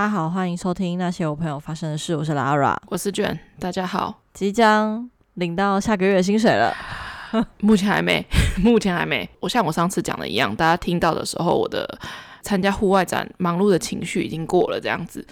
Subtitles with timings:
[0.00, 2.16] 家好，欢迎收听那些我朋友发生的事。
[2.16, 3.38] 我是 Lara，我是卷。
[3.58, 6.74] 大家好，即将领到下个月的薪水了，
[7.60, 8.24] 目前还没，
[8.64, 9.28] 目前还没。
[9.40, 11.98] 我像我上次讲的一样，大家听到的时候，我的
[12.40, 14.80] 参加户外展忙碌的情绪已经过了。
[14.80, 15.22] 这样子，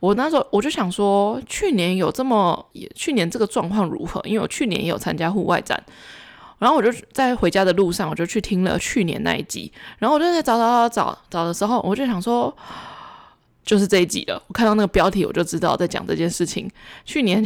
[0.00, 4.20] 我那时候我就想说，去年有这么，去年这个状况如何？
[4.26, 5.82] 因为我去年也有参加户外展。
[6.58, 9.72] 然后我就在回家的路上，我就去听了去年那一集。
[9.96, 12.54] 然后我就在找找找找找的时候，我就想说，
[13.70, 14.42] 就是这一集了。
[14.48, 16.68] 我看到那个标题，我就知道在讲这件事情。
[17.04, 17.40] 去年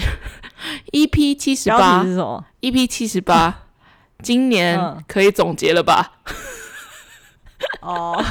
[0.93, 3.55] EP 七十八是什么？EP 七十八，
[4.25, 6.13] 今年可以总结了吧？
[7.83, 8.25] 哦，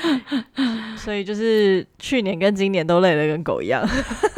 [0.98, 3.82] 所以就是去年跟今年都累得跟狗一样。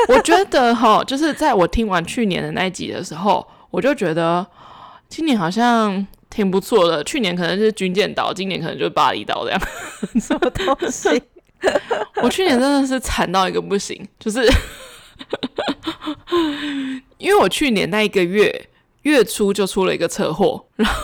[0.08, 4.46] 我觉得哈，就是在我听完去年的那一集的时候，我就觉得。
[5.08, 9.60] 今年好像挺不错的，去年可能是军舰岛，今年可能就是巴厘岛这样。
[10.20, 11.22] 什么东西？
[12.22, 14.48] 我去年真的是惨到一个不行，就是
[17.18, 18.68] 因为我去年那一个月
[19.02, 20.94] 月初就出了一个车祸，然后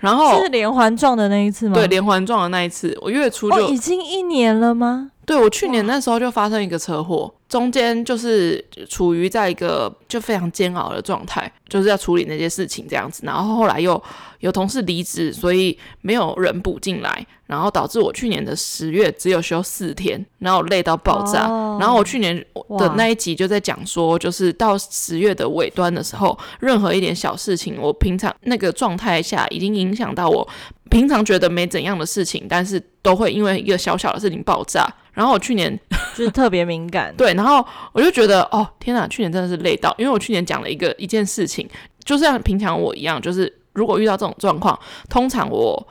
[0.00, 1.74] 然后是连环撞的那一次吗？
[1.74, 5.10] 对，连环撞的那一次，我月初就、哦、已经一年了吗？
[5.24, 14.02] 对，我去年那时候就发生一个车祸，中间就是处于在一个就非常煎熬的状态，就是要处理那些事情这样子，然后后来又
[14.40, 21.46] 有同事离职，所以没有人补进来，然后导致我去年的十月只有休四天，然后累到爆炸。
[21.46, 22.36] 哦、然后我去年
[22.78, 30.46] 的那一集就在讲说，就是到十月的尾端的时候，任何一点小事情，我平常那个状态下已经影响到我
[30.90, 34.86] 平常觉得没怎样的事情，但是都会因为一个小小的事情爆炸。
[35.12, 35.78] 然后我去年
[36.14, 41.68] 就是特别敏感， 对，然后我就觉得哦，天哪，去年真的是累到，因为我去年讲了一个一件事情，
[42.04, 45.86] 就像平常我一样，就是如果遇到这种状况，通常我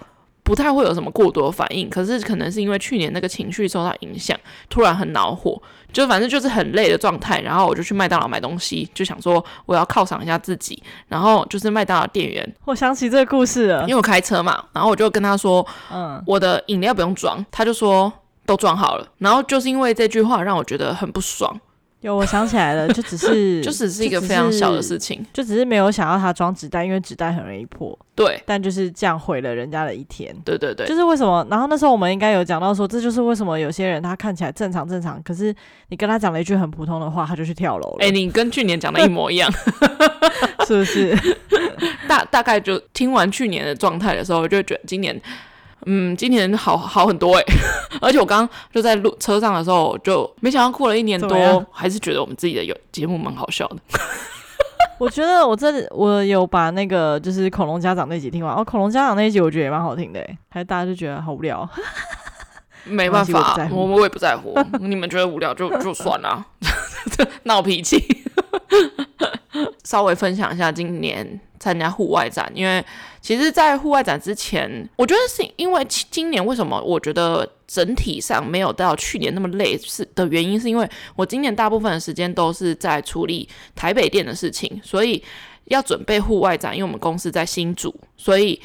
[0.45, 4.39] 不太会有什么过多的反应，可是可能是因为去年那个情绪受到影响，
[4.69, 5.61] 突然很恼火，
[5.91, 18.13] 就反正就是很累的状态，然后我就去麦当劳买东西，就想说我要犒赏一下自己，然后就是麦当劳店员，我想起这个故事了，因为我开车嘛，然后我就跟他说，嗯，我的饮料不用装，他就说。
[18.47, 21.59] 都装好了，然后就是因为这句话让我觉得很不爽。
[22.05, 27.97] 有，我想起来了，就只是 就只是一个非常小的事情，就只是没有想要他装纸袋，因为纸袋很容易破。
[28.16, 30.33] 对，但就是这样毁了人家的一天。
[30.45, 31.45] 对对对，就是为什么？
[31.49, 35.53] 然后那时候我们应该有讲到说，这就是为什么有些人他看起来正常正常，可是
[35.89, 37.97] 你跟他讲了一句很普通的话，他就去跳楼了。
[37.99, 39.51] 哎、欸，你跟去年讲的一模一样，
[40.66, 41.17] 是不是？
[42.07, 45.19] 大大概就听完去年的状态的时候，就觉得今年。
[45.85, 47.44] 嗯，今年好好很多哎，
[48.01, 53.78] 而且我刚刚就在路车上的时候，就没想到过了一年多，还是觉得我们自己的有节目蛮好笑的。
[54.97, 61.68] 我觉得我这里我有把那个就是恐龙家长那集听完，哦，恐龙家长那集我觉得也蛮好听的，还是大家就觉得好无聊。
[62.85, 66.46] 没办法，我我也不在乎，你们觉得无聊就就算了，
[67.44, 68.25] 闹脾气。
[69.84, 72.84] 稍微分享一下今年参加户外展，因为
[73.22, 85.24] 其实，在户外展之前，我觉得是因为今年为什么我觉得整体上没有到去年那么累，是的原因，是因为我今年大部分的时间都是在处理台北店的事情，所以
[85.66, 88.62] 要准备户外展，因为我们公司在新竹，所以。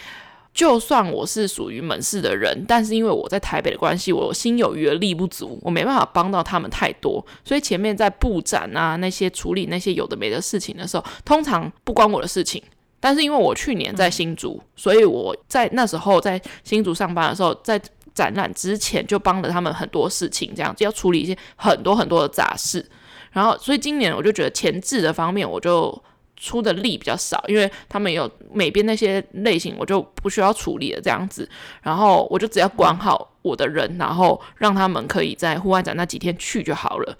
[0.53, 12.61] 就算我是属于门市的人，但是因为我在台北的关系，我心有余而力不足，我没办法帮到他们太多，所以前面在布展啊那些处理那些有的没的事情的时候，通常不关我的事情。
[12.99, 17.81] 但是因为我去年在新竹，所以我在那时候在新竹上班的时候，在
[18.13, 22.85] 展览之前就帮了他们很多事情，这样就要处理一些很多很多的杂事。
[23.31, 26.03] 然后，所以今年我就觉得前置的方面我就。
[26.41, 31.49] 出的力比较少，因为他们有每边那些类型，我就不需要处理了这样子，
[31.83, 37.17] 然后我就只要管好我的人，然后让他们可以在户外展那几天去就好了。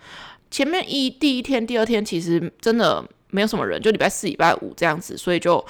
[0.51, 5.65] 前面一第一天、第二天其实真的没有什么人，就礼拜四、礼拜五这样子，所以就。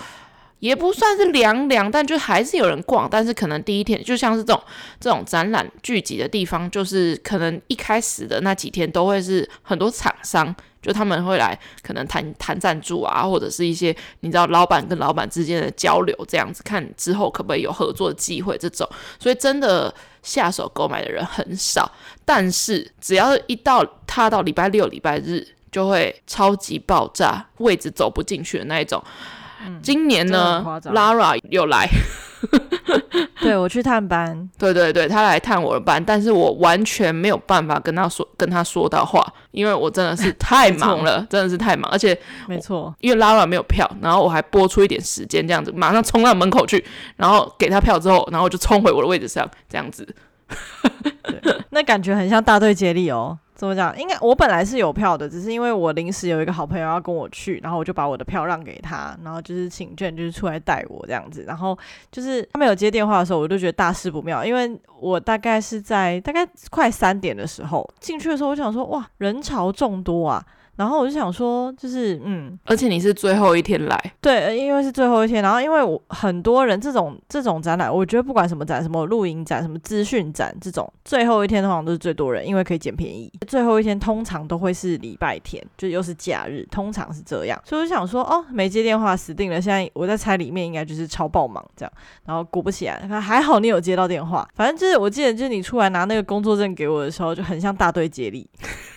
[0.61, 3.09] 也不算是凉凉，但就还是有人逛。
[3.11, 4.63] 但是可能第一天，就像是这种
[5.01, 18.89] 这种展览聚集的地方，就是可能一开始的那几天都会是很多厂商，就他们会来可能谈谈赞助啊，或者是一些你知道老板跟老板之间的交流这样子，看之后可不可以有合作机会这种。
[19.19, 19.93] 所以真的
[20.23, 21.91] 下手购买的人很少，
[22.25, 29.03] 但是只要一到踏到礼拜六、礼拜日，就会超级爆炸，位置走不进去的那一种。
[29.83, 31.89] 今年呢，Lara 又来，
[33.41, 46.85] 对，我去探班，对对对，他来探我的班，但是我完全没有办法跟他说跟他说到话，因为我真的是太忙了， 真的是太忙，而且没错，因为 Lara 没有票，然后我还拨出一点时间这样子，马上冲到门口去，
[47.17, 50.07] 然后给他票之后，然后就冲回我的位置上，这样子。
[51.23, 51.41] 对，
[51.71, 53.39] 那感觉很像大队接力哦。
[53.61, 53.95] 怎么讲？
[54.01, 61.45] 应该我本来是有票的，只是因为我临时有一个好朋友要跟我去，然后我就把我的票让给他，然后就是请券就是出来带我这样子。
[61.47, 61.79] 然后
[62.11, 66.41] 就是他没有接电话的时候，我就觉得大事不妙，因为我大概是在大概
[66.71, 70.43] 快三点的时候进去的时候，我想说哇，人潮众多啊。
[70.77, 75.43] 然后我就想说，就是嗯，而且你是最后一天来，对，因为是最后一天。
[75.43, 83.31] 然后因为我很多人这种这种展览，我觉得不管什么展，什么露营展、什么资讯展，这种最后一天通常都是最多人，因为可以捡便宜。
[83.47, 87.61] 最后一天通常都会是礼拜天，就又是假日，通常是这样。
[87.65, 89.61] 所以我就想说，哦，没接电话，死定了。
[89.61, 91.93] 现在我在猜里面应该就是超爆忙这样。
[92.25, 94.49] 然后果不其然，还好你有接到电话。
[94.55, 98.49] 反正就是我记得，就是你出来拿那个工作证给我的时候，就很像大队接力。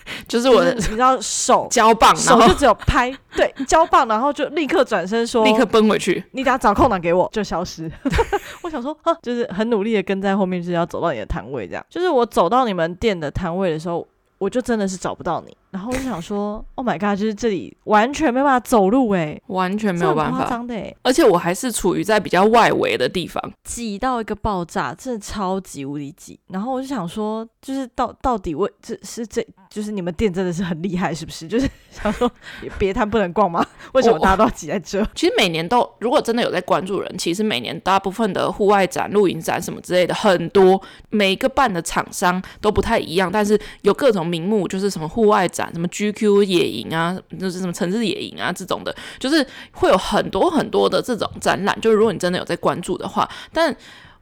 [0.28, 7.90] 就是我的，你知道手 胶棒，手就只有拍，对，胶棒，然后就立刻转身说，立刻奔回去，你等下找空档给我，就消失。
[8.62, 11.84] 我想说，啊，就是很努力的跟在后面，就是要走到你的摊位，这样。
[11.88, 14.06] 就是我走到你们店的摊位的时候，
[14.38, 15.56] 我就真的是找不到你。
[15.70, 26.38] 然后我就想说，Oh my god，就是这里完全没办法走路诶，完全没有办法，夸张的诶，而且我还是处于在比较外围的地方，挤到一个爆炸，真的超级无敌挤。
[26.48, 31.48] 然后我就想说，就是到到底为这是这就是你们店真的是很厉害，是不是？
[31.48, 32.30] 就是 想说
[32.78, 33.64] 别摊不能逛吗？
[33.94, 35.02] 为什么大家都要挤在这？
[35.14, 40.78] 其实每年都，如果真的有在关注人，其实每年大部分的户外展、露营展什么之类的很多，
[41.08, 45.72] 每一个办的厂商都不太一样，但是有各种名目，就是什么户外展。
[45.72, 51.80] 什么 GQ 野营啊，就是什么城市野营啊，这种的，就是会有很多很多的这种展览。
[51.80, 53.74] 就是如果你真的有在关注的话，但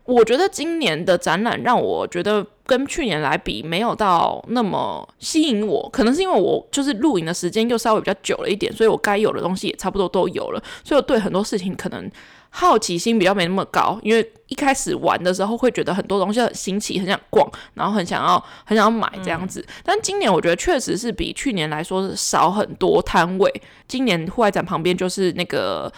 [0.05, 12.11] 我觉得今年的展览让我觉得跟去年来比没有到那么吸引我，可能是因为我就是露营的时间又稍微比较久了一点，所以我该有的东西也差不多都有了，所以我对很多事情可能。
[12.55, 19.67] 好奇心比较没那么高，因为一开始玩的时候会觉得很多东西很新奇，很想逛，然后很想要很想要买这样子。
[19.83, 23.51] 但今年我觉得确实是比去年来说是少很多摊位。
[23.89, 25.91] 今年户外展旁边就是那个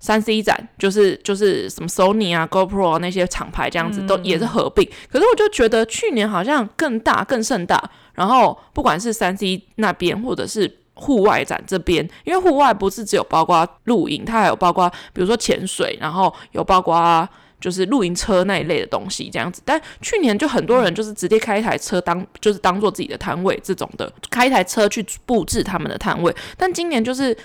[0.00, 4.88] 三 C 展，就是就是什么 Sony 啊、GoPro 啊那些厂牌这样子都也是合并。
[5.10, 7.82] 可是我就觉得去年好像更大更盛大，
[8.14, 10.78] 然后不管是三 C 那边或者是。
[11.00, 17.28] 户外展这边，因为户外不是只有包括露营，它还有包括比如说潜水，然后有包括
[17.60, 19.62] 就是露营车那一类的东西这样子。
[19.64, 26.34] 但去年就很多人就是直接开一台车当就是当做自己的摊位这种的，开一台车去布置他们的摊位。
[26.56, 27.36] 但今年就是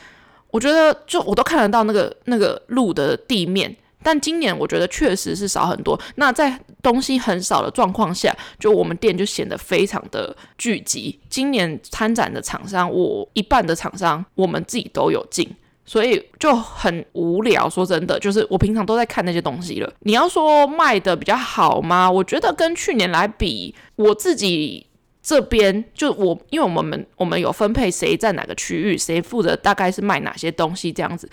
[0.54, 3.76] 我觉得就我都看得到那个那个路的地面。
[4.06, 5.98] 但今年我觉得确实是少很多。
[6.16, 11.18] 那在东西很少的状况下，就我们店就显得非常的聚集。
[11.30, 15.50] 今年参展的厂商，我一半的厂商我们自己都有进，
[15.86, 17.70] 所以就很无聊。
[17.70, 19.90] 说真的，就是我平常都在看那些东西了。
[20.02, 22.12] 你要说卖的比较好吗？
[22.12, 24.86] 我觉得跟去年来比，我自己
[25.24, 31.28] 这边就我，因为我们我们有分配谁在哪个区域，谁负责大概是卖哪些东西这样子。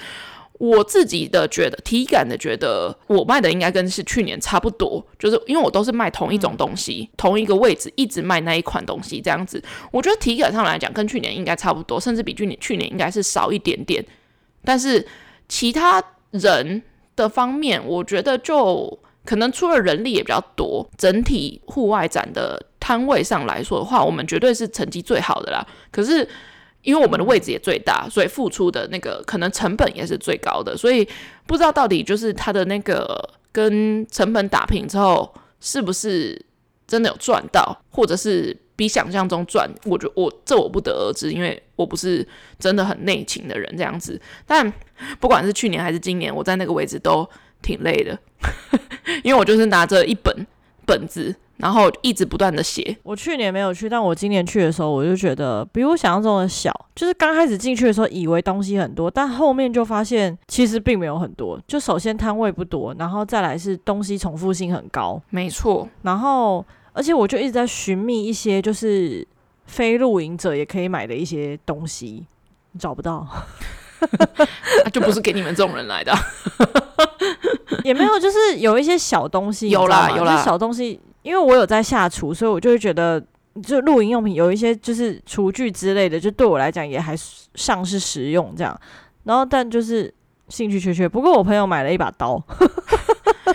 [0.58, 14.04] 我自己的觉得，体感的觉得，我卖的应该跟是去年差不多，就是因为我都是卖同一种东西，嗯、同一个位置一直卖那一款东西，这样子，我觉得体感上来讲跟去年应该差不多，甚至比去年去年应该是少一点点。
[14.62, 15.04] 但是
[15.48, 16.82] 其他人
[17.16, 18.98] 的方面，我觉得就
[19.30, 25.64] 可能出了人力也比较多，整体户外展的摊位上来说的话，我们绝对是成绩最好的啦。
[25.92, 26.28] 可是。
[26.82, 31.06] 因为我们的位置也最大，所以付出的那个可能成本也是最高的，所以
[31.46, 33.22] 不知道到底就是它的那个
[33.52, 36.42] 跟成本打平之后，是不是
[36.86, 39.70] 真的有赚到，或者是比想象中赚？
[39.84, 42.26] 我觉我这我不得而知，因为我不是
[42.58, 44.18] 真的很内勤的人这样子。
[44.46, 44.72] 但
[45.20, 47.28] 不管是去年还是今年，我在那个位置都
[47.62, 48.18] 挺累的，
[49.22, 50.46] 因为我就是拿着一本
[50.86, 51.34] 本子。
[51.60, 52.96] 然后一直不断的写。
[53.02, 56.72] 我去年没有去，但我今年去的时候，我就觉得比我想象中的小。
[56.96, 61.60] 就是刚开始进去的时候，以为东西很多，但后面就发现其实并没有很多。
[61.66, 65.20] 就首先摊位不多，然后再来是东西重复性很高。
[65.28, 65.86] 没错。
[66.00, 66.64] 然后，
[66.94, 69.28] 而且我就一直在寻觅一些就是
[69.66, 72.24] 非露营者也可以买的一些东西，
[72.78, 73.28] 找不到。
[74.94, 76.10] 就不是给你们这种人来的。
[77.84, 81.00] 也没有，就是有一些小东西，有啦有啦，小东西。
[81.22, 83.22] 因为我有在下厨，所以我就会觉得，
[83.62, 87.14] 就露营用品有一些就是厨具之类的，就对我来讲也还
[87.54, 88.74] 尚是实用这样。
[89.24, 90.12] 然后，但就是
[90.48, 91.06] 兴趣缺缺。
[91.06, 92.42] 不过我朋友买了一把刀，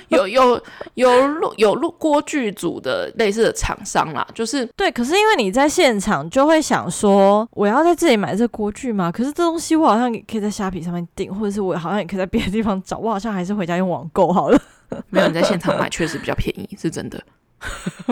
[0.10, 0.62] 有有
[0.94, 4.92] 有录有录锅具组的类似的厂商啦，就是对。
[4.92, 9.12] 可是因为你在现场就会想说，我要在这里买这锅具吗？
[9.12, 12.98] 可是这东西我好像也可以在虾皮上面订，或者是我好像也可以在别的地方找。
[12.98, 14.62] 我好像还是回家用网购好了。
[15.10, 17.22] 没有，你在现场买确实比较便宜，是真的。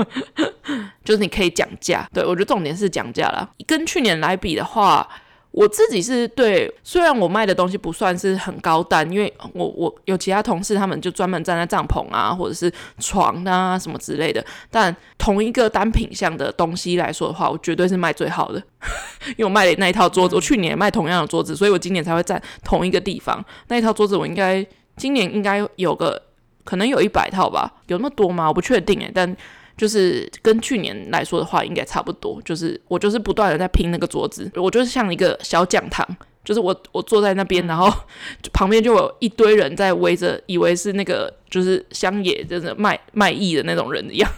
[1.03, 2.07] 就是你可以讲价。
[2.13, 3.47] 对，我觉得重点是讲价啦。
[3.67, 5.07] 跟去年来比的话。
[5.53, 14.43] 我自己是对，虽然我卖的东西不算是很高单，因为我我有其他同事，他们就专门站在帐篷啊，或者是床啊什么之类的。
[14.71, 18.57] 但同一个单品项的东西来说的话，我绝对是卖最好的，
[19.29, 23.45] 因为我卖的那一套桌子，我去年也卖同样的桌子，所以我今年才会在同一个地方。
[23.67, 24.65] 那一套桌子我应该
[24.97, 26.19] 今年应该有个
[26.63, 28.47] 可能有一百套吧，有那么多吗？
[28.47, 29.37] 我不确定诶，但。
[29.75, 32.41] 就是跟去年来说的话，应该差不多。
[32.43, 36.07] 就是我就是不断的在拼那个桌子，我就是像一个小讲堂，
[36.43, 37.91] 就是我我坐在那边，然后
[38.53, 44.31] 旁边就有一堆人在围着，以为是那个就是乡野真的卖卖艺的那种人一样，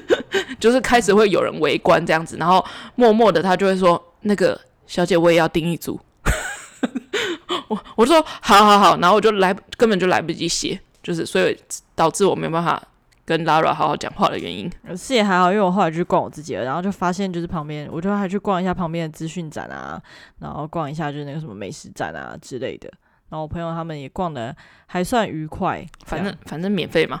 [0.58, 2.64] 就是开始会有人围观这样子，然后
[2.94, 6.00] 默默的他就会说：“那个小姐，我也要订一组。
[7.68, 11.56] ”我我就说：“好好好。”然后我就来根本就来不及写，就是所以
[11.94, 12.82] 导致我没办法。
[13.28, 14.72] 跟 Lara 好好讲话的原因。
[14.96, 20.00] 是也还好，因为我后来去逛我自己了，然后就发现就是旁边，我就还去逛一下旁边的资讯展啊，
[20.38, 22.88] 然后逛一下就是那个什么美食展啊之类的，
[23.28, 24.56] 然后我朋友他们也逛的
[24.86, 27.20] 还算愉快，反正反正免费嘛，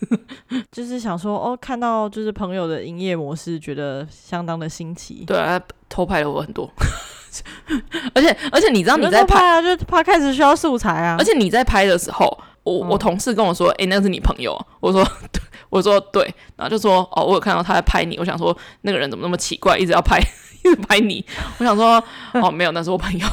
[0.72, 6.72] 就是想说哦，看到就是朋友的营业模式，觉得相当的新奇，对啊，偷拍了我很多，
[8.14, 12.26] 而且而且你知道你在拍啊，就拍开始需要素材啊，而且你在拍的时候。
[12.66, 14.52] 我我同事跟我说，哎、欸，那是你朋友？
[14.80, 16.22] 我说，对，我说对，
[16.56, 18.18] 然后就说，哦，我有看到他在拍你。
[18.18, 20.18] 我想说，那个人怎么那么奇怪，一直要拍，
[20.64, 21.24] 一直拍你。
[21.58, 22.02] 我想说，
[22.34, 23.26] 哦，没有，那是我朋友，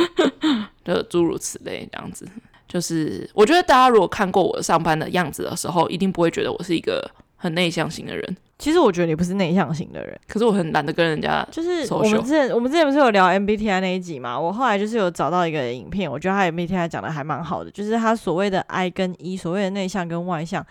[0.84, 2.28] 就诸如此类这样子。
[2.68, 8.36] 就是我觉得大家如果看过我上班的样子的时候，一定不会觉得我是一个很内向型的人。
[8.60, 11.44] 其实我觉得你不是内向型的人，可是我很懒得跟人家。
[11.50, 14.38] 就是我们之前我们之前不是有聊 MBTI 那一集嘛？
[14.38, 20.64] 我后来就是有找到一个影片，我觉得他 MBTI 讲的还蛮好的，就是他所谓的 I 跟 E，所谓的内向跟外向，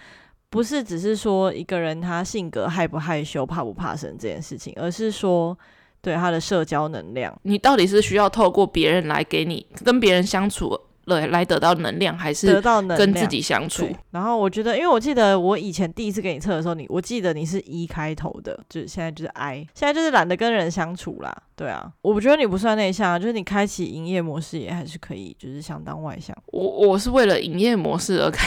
[0.51, 5.57] 不是只是说一个人他性格害不害羞、怕不怕生这件事情，而是说
[6.01, 10.79] 对他的社交能量，你到底是需要透过别人来给你跟别人相处。
[11.09, 13.89] 对，来得到能量还是得到跟自己相处？
[14.11, 21.35] 然后我觉得，因为我记得我以前第一次给你测的时候，你我记得你是 E 开头的，就是现在就是 I，现在就是懒得跟人相处啦。
[21.55, 26.37] 对啊，我不觉得你不算内向，就是你开启营业模式也还是可以，就是相当外向。
[26.45, 28.45] 我我是为了营业模式而开，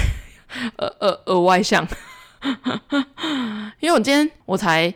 [0.77, 1.85] 呃呃呃外向，
[3.81, 4.95] 因为我今天我才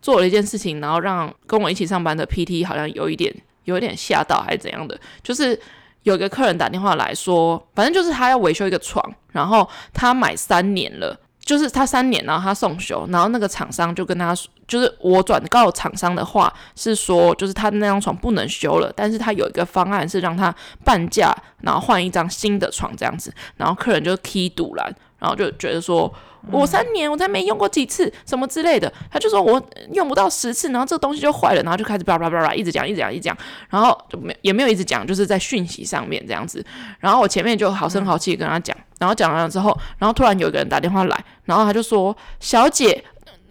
[0.00, 3.34] 做了一件事情，然后让跟我一起上班的 PT 好像有一点
[3.64, 5.60] 有一点吓到还是怎样的，就是。
[6.02, 26.12] 有一个客人打电话来说，反正就是他要维修一个床，然后他买三年了，就是他三年，然后他送修，然后那个厂商就跟他说，就是我转告厂商的话是说，就是他那张床不能修了，但是他有一个方案是让他半价，然后换一张新的床这样子，然后客人就踢赌烂，然后就觉得说。
[26.50, 33.36] 我三年我才没用过几次，什么之类的，他就说我用不到十次，然后这个东西就坏了，然后就开始叭叭叭叭一直讲，一直讲，一直讲，
[33.68, 36.64] 然后就没也没有一直讲，就是在讯息上面这样子。
[37.00, 43.02] 然后我前面就好声好气跟他讲，然后讲完了之后，然后突然有一个人打电话来，然后他就说：“小姐，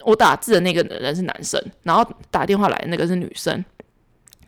[0.04, 3.64] 我打字的那个人是男生，然后打电话来的那个是女生。”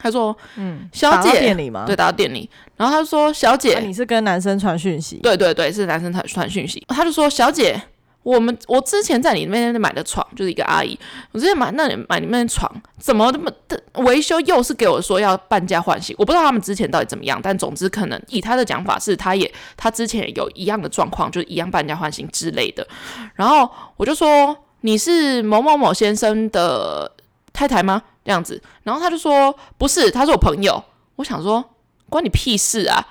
[0.03, 1.85] 他说：“嗯，小姐，店里吗？
[1.87, 2.49] 对，打到店里。
[2.77, 6.83] 然后他说：‘小姐，啊、你是跟男生传讯息？’对对对，是男生传传讯息。
[6.89, 7.81] 他就说：‘小姐。’
[8.23, 10.99] 我们我之前在你那边买的床就是一个阿姨，
[11.33, 16.15] 我之前买那里买你们的床，怎么这么的维修又是给我说要半价换新？
[16.19, 22.87] 我不知道他们之前到底怎么样，但总之可能以他的讲法是，他也他之前有一样的状况，就是一样半价换新之类的。
[23.35, 27.11] 然后我就说，你是某某某先生的
[27.53, 28.03] 太太吗？
[28.23, 30.85] 这样子，然后他就说不是，他是我朋友。
[31.17, 31.65] 我想说
[32.09, 33.07] 关你屁事啊！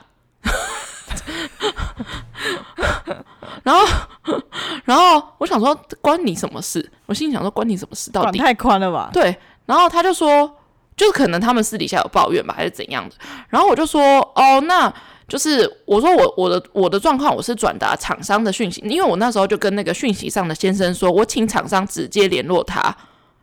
[3.64, 3.86] 然后，
[4.86, 6.90] 然后我想说，关你什么事？
[7.06, 8.12] 我心里想说，关你什么事？
[8.12, 9.10] 到底太宽了吧？
[9.14, 9.36] 对。
[9.66, 10.50] 然后他就说，
[10.98, 13.16] 就是可能他们私底下有抱怨吧，还是怎样的。
[13.50, 14.02] 然后我就说，
[14.36, 14.92] 哦，那
[15.28, 22.96] 就是我说我我的我的状况，我是转达厂商的讯息，因为我那时候就跟那个讯息上的先生说，我请厂商直接联络他。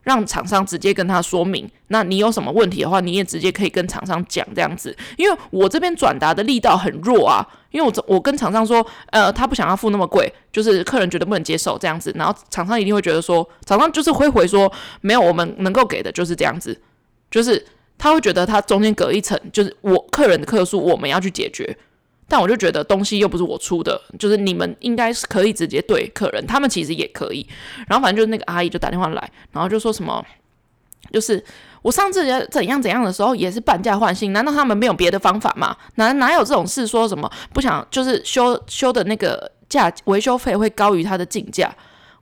[0.06, 4.96] 让厂商直接跟他说明，那你有什么问题的话，你也直接可以跟厂商讲这样子。
[5.16, 16.80] 因为我这边转达的力道很弱啊，因为我我跟厂商说，呃，他不想要付那么贵，就是客人觉得不能接受这样子，然后厂商一定会觉得说，厂商就是会回说，没有，我们能够给的就是这样子，
[17.28, 17.66] 就是
[17.98, 21.76] 他会觉得他中间隔一层，就是我客人的客诉，我们要去解决。
[22.28, 27.46] 但我就觉得东西又不是我出的，就是你们应该是可以直接对客人，他们其实也可以。
[27.86, 30.24] 然后反正就是那个阿姨就打电话来，然后就说什么，
[31.12, 31.42] 就是
[31.82, 35.76] 我上次怎样怎样的时候也是半价换新，难道他们没有别的方法吗？
[35.94, 36.86] 哪哪有这种事？
[36.86, 41.72] 说什么不想就是修修的那个价维修费会高于他的进价？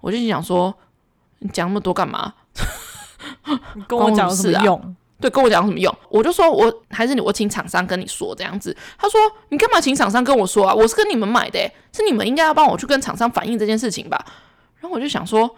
[0.03, 0.75] 我就想说，
[1.39, 2.35] 你讲那么多干嘛？
[3.75, 4.97] 你跟我讲有什么用？
[5.25, 5.91] 对，跟我讲有什么用？
[6.11, 8.77] 我就说我还是你，我请厂商跟你说这样子。
[8.99, 10.75] 他说你干嘛请厂商跟我说啊？
[10.75, 11.59] 我是跟你们买的，
[11.95, 14.23] 是你们应该要帮我去跟厂商反映这件事情吧？
[14.81, 15.51] 然后我就想说，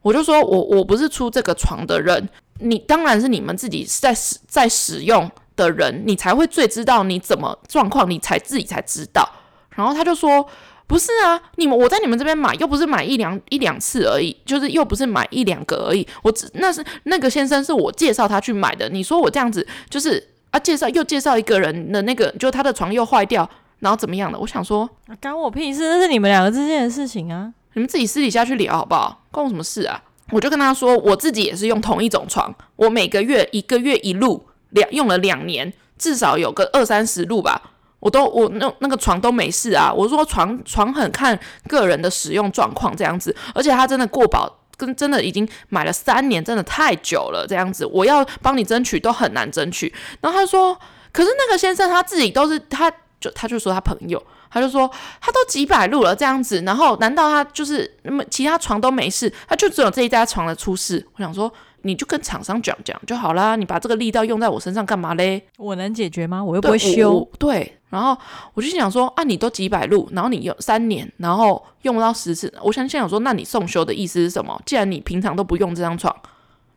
[0.00, 2.26] 我就说我我不是出这个床的人，
[2.60, 9.28] 你当然是你们自己在使在使用的人，你才会最知道你怎么状况，你才自己才知道。
[9.76, 10.48] 然后他就说。
[10.90, 16.04] 不是啊，你们我在你们这边买，又不是买一两一两次而已，就是又不是买一两个而已。
[16.20, 18.88] 我只那是那个先生是我介绍他去买的。
[18.88, 20.20] 你说我这样子就是
[20.50, 24.36] 啊，介绍又介绍一个人的那个，就他的床又坏掉，然后怎么样的？
[24.40, 24.90] 我想说，
[25.22, 29.22] 关我屁事，那是你们两个之间的事情啊，你们自己私底下去聊好不好？
[29.30, 30.02] 关我什么事啊？
[30.32, 37.62] 我就跟他说，我自己也是用同一种床，我每个月一个月一路两用了两年，至少有个二三十路吧。
[38.00, 41.38] 我都我那那个床都没事啊，我说床床很看
[41.68, 49.92] 个人的使用状况这样子，而且他真的过保跟真的已经买了三年，真的太久了这样子，我要帮你争取都很难争取。
[50.20, 50.74] 然后他说，
[51.12, 52.90] 可是那个先生他自己都是他
[53.20, 54.90] 就他就说他朋友，他就说
[55.20, 61.06] 他都几百路了这样子，然后难道他就是那么其他床都没事，他就只有这一家床的出事？
[61.16, 61.52] 我想说。
[61.82, 65.42] 你就跟厂商讲讲就好啦，你把这个力道用在我身上干嘛嘞？
[65.56, 66.42] 我能解决吗？
[66.42, 67.28] 我又不会修。
[67.38, 68.16] 对，然后
[68.54, 74.60] 我就想说，啊，你都几百路，然后你用三年，然后用不到十次，我想想说，那你送修的意思是什么？
[74.66, 76.14] 既然你平常都不用这张床，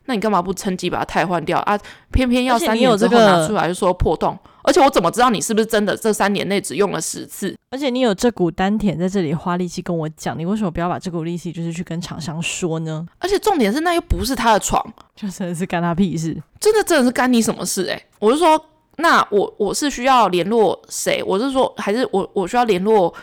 [0.05, 1.79] 那你干嘛不趁机把它汰换掉啊？
[2.11, 4.37] 偏偏要三年之后拿出来就说破洞。
[4.65, 5.95] 而且我怎么知道你是不是真的？
[5.95, 7.53] 这三年内只用了十次？
[7.69, 13.05] 而且你有这股丹田在这里花力气跟我讲，你为什么不要把这股力气就是去跟厂商说呢？
[13.19, 14.81] 而且重点是，那又不是他的床，
[15.15, 16.41] 就真的是干他屁事？
[16.61, 17.83] 真的真的是干你什么事？
[17.87, 18.57] 诶，我就说，
[18.97, 21.21] 那我我是需要联络谁？
[21.25, 23.13] 我是说，还是我我需要联络？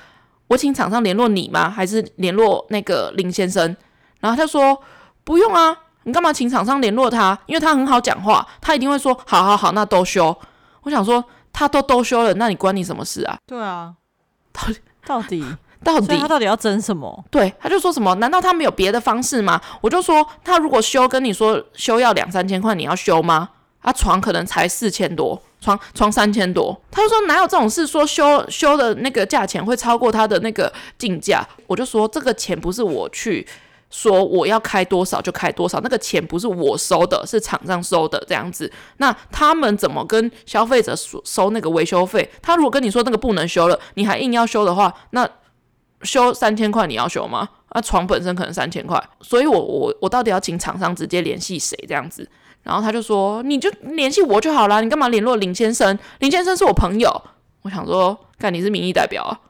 [0.49, 1.71] 我请厂商联络你吗？
[1.71, 3.75] 还是联络那个林先生？
[4.21, 4.79] 然后他说
[5.25, 7.39] 不用啊，你干嘛请厂商联络他？
[7.47, 10.37] 因为他很好讲话，他一定会说好好好，那都修。
[10.83, 13.37] 我想说，他都都修了，那你关你什么事啊？
[13.47, 13.95] 对啊，
[14.53, 15.45] 到底到底
[15.85, 17.25] 到底他到底要争什么？
[17.31, 18.15] 对，他就说什么？
[18.17, 19.61] 难道他没有别的方式吗？
[19.81, 23.51] 我就说，他如果修跟你说修要两三千块，你要修吗？
[23.81, 27.87] 啊，床可能才四千多，床床三千多，他就说哪有这种事？
[27.87, 31.47] 说修修的那个价钱会超过他的那个进价？
[31.67, 33.47] 我就说这个钱不是我去。
[33.91, 38.73] 说我要开多少就开多少，那个钱不是我收的，是厂商收的这样子。
[38.97, 42.31] 那他们怎么跟消费者收收那个维修费？
[42.41, 45.29] 他如果跟你说那个不能修了，你还硬要修的话，那
[46.03, 47.49] 修三千块你要修吗？
[47.73, 52.29] 那床本身可能三千块，所以我我我到底要请厂商直接联系谁这样子？
[52.63, 55.99] 然后他就说你就联系我就好啦，你干嘛联络林先生？
[56.19, 57.23] 林先生是我朋友。
[57.63, 59.41] 我想说，看你是民意代表啊。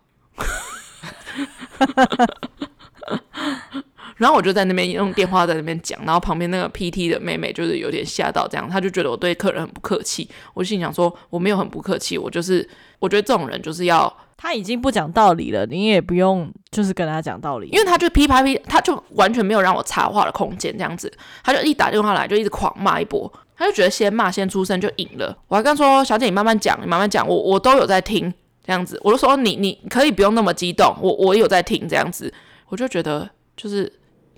[4.21, 10.29] 然后我就在那边用电话在那边讲，然后旁边那个 PT 的妹妹就是有点吓到，这样，她就觉得我对客人很不客气。
[10.53, 21.11] 我心想说我没有很不客气，我就是我觉得这种人就是要他已经不讲道理了，你也不用就是跟他讲道理，因为他就噼啪噼，他就完全没有让我插话的空间，这样子，
[21.43, 25.35] 他就一打电话来就一直狂骂一波，他就觉得先骂先出声就赢了。
[25.49, 28.31] 我还跟他说小姐你慢慢讲，你慢慢讲，我我都有在听，
[28.63, 32.31] 这样子，我就说你你可以不用那么激动，我我有在听这样子，
[32.69, 33.91] 我就觉得就是。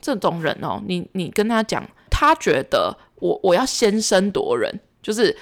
[0.03, 5.35] 这种人哦，你你跟他讲，他觉得我我要先声夺人，就是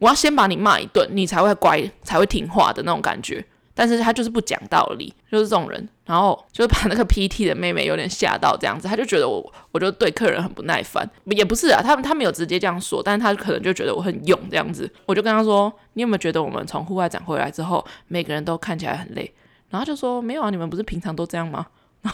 [0.00, 3.44] 我要先把你骂一顿，你才会乖，才会听话的那种感觉。
[3.74, 5.88] 但是他就是不讲道理，就是这种人。
[6.04, 11.08] 然后就把那个 PT 的妹妹有点吓到，这样子，他就觉得我，我就对客人很不耐烦。
[11.24, 14.90] 也不是啊，他他没有直接这样说，但是他可能就觉得我很勇这样子。
[15.06, 19.32] 我就跟他说，你有没有觉得我们从户外展回来之后，每个人都看起来很累？
[19.70, 21.66] 然后他就说没有啊，你们不是平常都这样吗？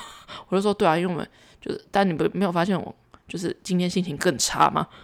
[0.48, 1.28] 我就说对啊，因为我们。
[1.68, 2.94] 就是，但你不没有发现我
[3.28, 4.86] 就是今天心情更差吗？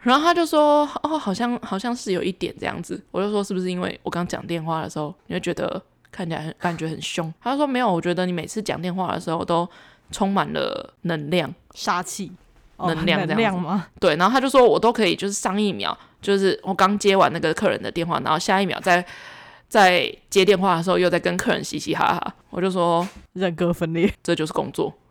[0.00, 9.68] 然后他就说：“哦，好像好像是有一点这样子。”我就说：“是不是因为我刚讲电话的时候，你会觉得看起来很感觉很凶？”他就说：“没有，我觉得你每次讲电话的时候都
[10.12, 12.30] 充满了能量、杀气、
[12.78, 19.04] 能量这样子，能量吗？” 对，然后他就说：“我都可以，就是上一秒，就是我刚接完那个客人的电话，然后下一秒再。”
[19.68, 24.94] 在接电话的时候，又在跟客人嘻嘻哈哈，我就说人格分裂，这就是工作。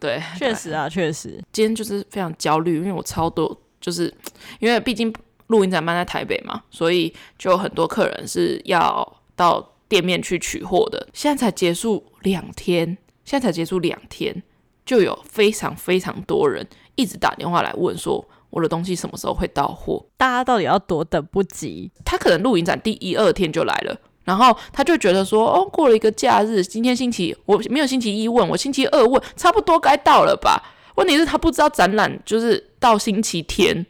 [0.00, 4.12] 对，确实啊，确实，今天就是非常焦虑，因为我超多，就是
[4.58, 5.14] 因为毕竟
[5.46, 11.08] 录音展办在台北嘛，所以就有很多客人是要到店面去取货的。
[11.12, 14.42] 现在才结束两天，现在才结束两天，
[14.84, 16.66] 就有非常非常多人
[16.96, 18.28] 一直打电话来问说。
[18.50, 20.04] 我的东西什么时候会到货？
[20.16, 21.90] 大家到底要多等不及？
[22.04, 30.62] 他可能露营展第一二天就来了，然后他就觉得说，哦，过了一个假日，今天星期我没有星期一问，我星期二问，差不多该到了吧？
[30.96, 33.86] 问题是，他不知道展览就是到星期天，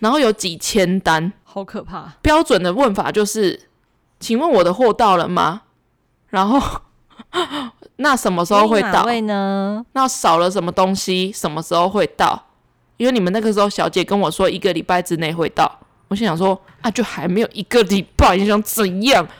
[0.00, 2.14] 然后有几千单，好可怕。
[2.22, 3.68] 标准的问法就是，
[4.18, 5.62] 请问我的货到了吗？
[6.28, 6.80] 然后
[7.96, 9.84] 那什么时候会到呢？
[9.92, 11.30] 那少了什么东西？
[11.32, 12.45] 什么时候会到？
[12.96, 19.26] 因为你们那个时候小姐跟我说一个礼拜之内会到，我心想说啊，就还没有一个礼拜，你想怎样？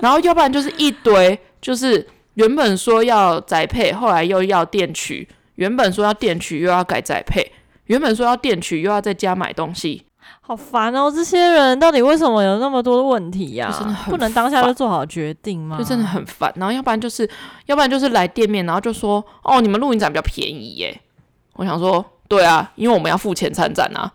[0.00, 7.42] 然后，要不然就是一堆，就是原本说要宅配，后来又要电取；原本说要电取，又要改宅配；
[7.86, 10.04] 原本说要电取，又要在家买东西，
[10.40, 11.10] 好烦哦！
[11.10, 14.04] 这些人到底为什么有那么多的问题呀、啊？
[14.08, 15.78] 不能当下就做好决定吗？
[15.78, 16.52] 就真的很烦。
[16.56, 17.28] 然后，要不然就是，
[17.66, 21.00] 要不然就是来店面，然后就说：“哦，你们露营展比较便宜耶。”
[21.54, 24.12] 我想说，对啊，因为我们要付钱参展啊。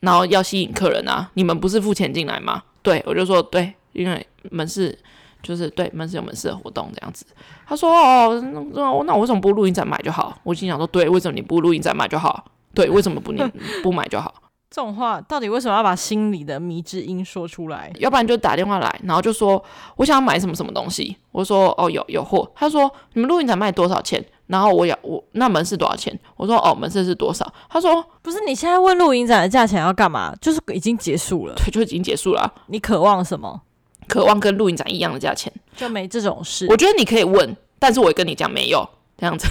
[0.00, 1.28] 然后要吸引客人啊！
[1.34, 2.62] 你们不是付钱进来吗？
[2.82, 4.96] 对，我就说对，因为门市
[5.42, 7.24] 就是对门市有门市的活动这样子。
[7.66, 10.38] 他说哦，那那我为什么不录影展买就好？
[10.44, 12.44] 我心想说对，为什么你不录影展买就好？
[12.74, 13.42] 对，为什么不你
[13.82, 14.32] 不买就好？
[14.76, 17.90] 这种话到底为什么要把心里的迷之音说出来？
[17.98, 19.64] 要不然就打电话来，然后就说
[19.96, 21.16] 我想要买什么什么东西。
[21.32, 22.46] 我说哦，有有货。
[22.54, 22.82] 他说
[23.14, 24.22] 你们录音展卖多少钱？
[24.48, 26.14] 然后我要我那门市多少钱？
[26.36, 27.50] 我说哦，门市是多少？
[27.70, 30.34] 他说不是，你现在问录音展的价钱要干嘛？
[30.42, 32.52] 就是已经结束了，对，就已经结束了。
[32.66, 33.62] 你渴望什么？
[34.06, 35.50] 渴望跟录音展一样的价钱？
[35.74, 36.66] 就没这种事。
[36.68, 38.86] 我觉得你可以问，但是我会跟你讲没有
[39.16, 39.48] 这样子。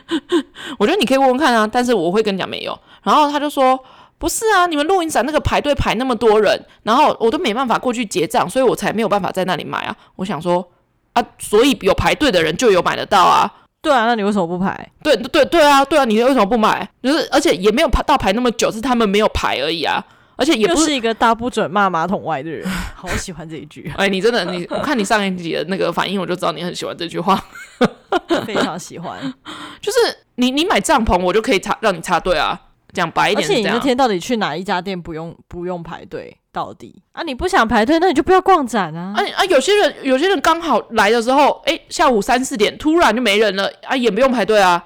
[0.78, 2.78] 我觉得你可以问问看啊，但是我会跟你讲没有。
[3.02, 3.82] 然后他就说
[4.22, 9.96] 不是啊，你们露营展那个排队排那么多人，然后我都没办法过去结账，所以我才没有办法在那里买啊。
[10.14, 10.64] 我想说
[11.14, 13.52] 啊，所以有排队的人就有买得到啊。
[13.80, 14.88] 对啊，那你为什么不排？
[15.02, 16.88] 对对对啊，对啊，你为什么不买？
[17.02, 20.00] 就是而且也没有排到排那么久，是他们没有排而已啊。
[20.36, 23.92] 而且也不是，是一个大不准骂马桶外的人， 好喜欢这一句。
[23.98, 27.44] 哎，你真的，你我看你上一集的那个反应，我就知道你很喜欢这句话，
[28.46, 29.18] 非常喜欢。
[29.80, 29.98] 就是
[30.36, 32.60] 你你买帐篷，我就可以插让你插队啊。
[32.92, 36.36] 讲白一点，而且你那天到底去哪一家店不用不用排队？
[36.52, 39.14] 到底啊，你不想排队，那你就不要逛展啊！
[39.16, 44.84] 啊啊，有些人有些人刚好来的时候，哎，下午三四点突然就没人了啊，也不用排队啊。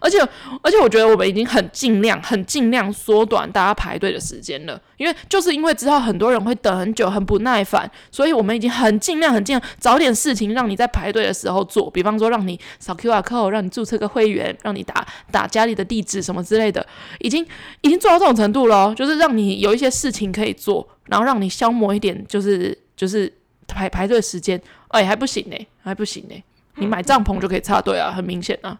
[0.00, 0.18] 而且
[0.62, 4.80] 而且，我觉得我们已经很尽量、很尽量缩短大家排队的时间了。
[4.96, 11.88] 因为就是因为知道很多人会等很久、很不耐烦，所以我们已经很尽量、很尽量找点事情让你在排队的时候做。
[11.90, 16.84] 比方说，让你扫 QR code，让你注册个会员，让你打打家里的地址什么之类的，
[17.20, 17.46] 已经
[17.82, 18.92] 已经做到这种程度了。
[18.94, 23.32] 就是让你有一些事情可以做，然后让你消磨一点，就是就是
[23.68, 24.60] 排排队时间。
[24.88, 26.34] 哎，还不行呢，还不行呢。
[26.76, 28.78] 你买帐篷就可以插队啊，很明显啊，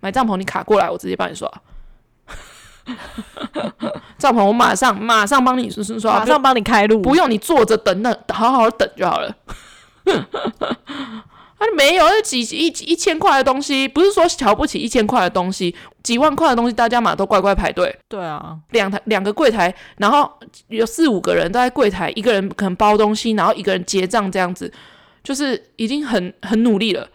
[0.00, 1.50] 买帐篷，你卡过来，我直接帮你刷。
[4.18, 9.36] 帐篷，我马上马上帮你刷，马上帮你开路，不用你坐着等等，好好等就好了。
[11.60, 17.94] 啊，没有，那几一一千块的东西，不是说瞧不起一千块的东西，几万块的东西，大家嘛都乖乖排队。
[18.08, 20.32] 对啊，两台两个柜台，然后
[20.68, 24.72] 有四五个人都在柜台，一个人可能包东西，然后一个人结账，这样子，
[25.22, 27.06] 就是已经很很努力了。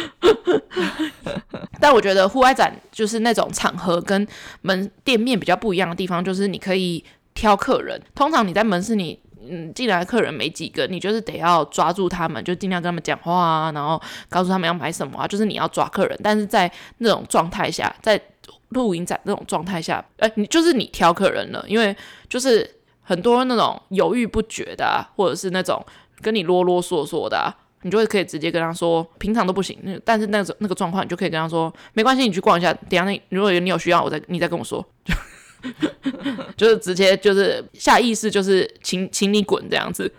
[1.80, 4.26] 但我觉得户外展就是那种场合跟
[4.62, 7.02] 门店面比较不一样的地方，就是你可以
[7.34, 8.00] 挑客人。
[8.14, 16.18] 通常你在门市，你嗯进来的客人没几个，你就是得要抓住他们，就尽量跟他们讲话啊，然后告诉他们要买什么啊，就是你要抓客人。
[16.22, 18.20] 但是在那种状态下，在
[18.70, 21.96] 露营展那种状态下，哎、你就是你挑客人了，因为
[22.28, 22.68] 就是
[23.02, 25.84] 很多那种犹豫不决的，或者是那种
[26.20, 27.56] 跟你啰啰嗦嗦的啊。
[27.82, 34.84] 你就会可以直接跟他说，平常都不行，但是那个那个状况，你就可以跟他说，没关系，你去逛一下，等下那如果你有需要，我再你再跟我说，
[36.56, 40.12] 就是直接就是下意识就是请请你滚这样子，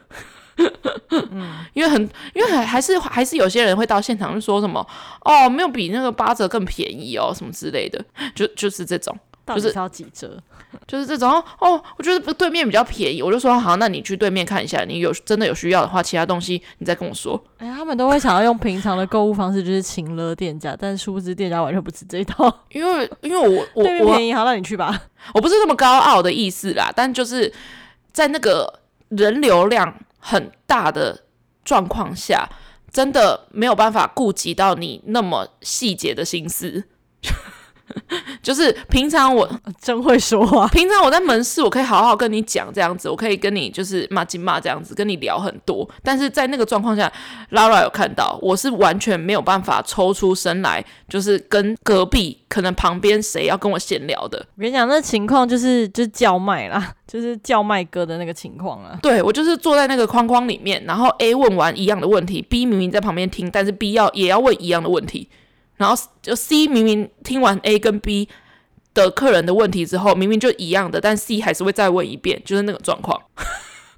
[1.09, 2.01] 嗯， 因为很
[2.33, 4.85] 因为还还是还是有些人会到现场就说什么
[5.21, 9.17] 哦，没有比那个八折更便宜哦，什么之类的，就就是这种。
[9.53, 10.41] 就是要几折，
[10.87, 11.81] 就是这种哦。
[11.97, 14.83] 我觉得对面比较便宜，我就说好，那你去对面看一下。
[14.83, 17.41] 你有真的有需要的话，其他东西你再跟我说。
[17.57, 22.51] 哎呀，他们都会想要用平常的购物方式，就是请了店家，但殊不知店家完全不吃这一套。
[22.71, 25.01] 因为因为我我我便宜，好，那你去吧。
[25.33, 27.51] 我不是那么高傲的意思啦，但就是
[28.11, 31.23] 在那个人流量很大的
[31.63, 32.49] 状况下，
[32.91, 36.85] 真的没有办法顾及到你那么细节的心思。
[38.41, 39.49] 就是平常我
[39.81, 45.87] 真会说话，平常我在门市，我可以好好跟你讲这样子，我可以跟你就是骂金骂这样子，跟你聊很多。
[46.03, 47.11] 但是在那个状况下
[47.51, 54.45] ，Lara 有看到，我是完全没有办法抽出身来，就是跟隔壁可能旁边谁要跟我闲聊的。
[54.55, 58.97] 我跟你讲，那情况就是就是叫卖啦， 就是叫卖哥的那个情况啊。
[59.01, 65.29] 对，我就是坐在那个框框里面，然后 A 问完一样的问题，B 明明在旁边听，但是 B 要也要问一样的问题。
[65.81, 68.29] 然后就 C 明明听完 A 跟 B
[68.93, 73.19] 的客人的问题之后，明明就一样的，但 C 还是会再问一遍，就是那个状况，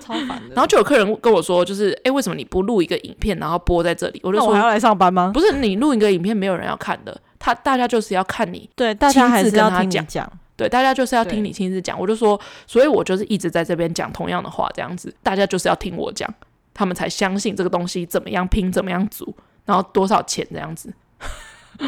[0.00, 0.54] 超烦的。
[0.54, 4.20] 然后就有客人跟我说，就是哎，为什么你不录一个影片，然后播在这里？
[4.24, 5.30] 我就说我还要来上班吗？
[5.32, 11.96] 不是，你录一个影片，没有人要看的，他大家就是要看你，对，大家还是要听你讲，对，大家就是要听你亲自讲。
[11.96, 16.28] 我就说，所以我就是一直在这边讲同样的话，这样子，大家就是要听我讲，
[16.74, 19.32] 他们才相信这个东西怎么样拼，怎么样组，
[19.64, 20.92] 然后多少钱这样子。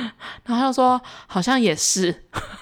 [0.45, 2.15] 然后他就说，好像也是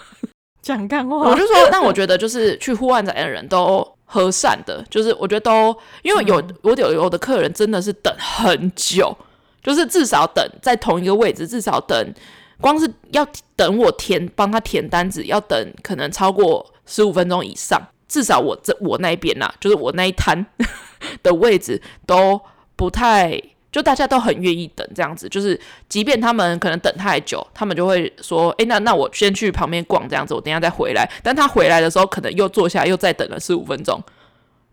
[0.62, 1.16] 讲干话。
[1.16, 9.16] 我就说，但我觉得就是去户外展的人都和善的，就是我觉得都，因为有、嗯、我有有的客人真的是等很久，
[9.62, 12.14] 就是至少等在同一个位置，至少等
[12.60, 20.44] 光是要等我填帮他填单子，要等可能超过十五分钟以上，至少我这我那一边呐，就是我那一摊
[21.22, 22.40] 的位置都
[22.74, 23.40] 不太。
[23.72, 34.02] 就大家都很愿意等这样子，就是即便他们可能等太久，他们就会说：“诶，那那我先去旁边逛这样子，我等下再回来。”但他回来的时候，可能又坐下，又再等了十五分钟。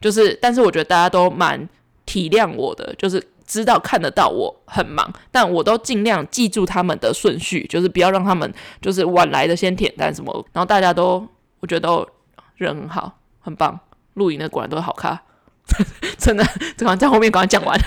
[0.02, 1.70] 就是，但是我觉得大家都蛮
[2.06, 10.34] 体谅我的，就是知道看得到我很忙，但我都尽量记住他们的顺序，就是不要让他们就是晚来的先舔单什么。
[10.54, 11.28] 然后大家都
[11.60, 12.08] 我觉得都
[12.56, 13.80] 人很好，很棒，
[14.16, 15.22] 露营的果然都是好咖，
[16.18, 16.44] 真的。
[16.76, 17.80] 这刚在后面刚刚讲完。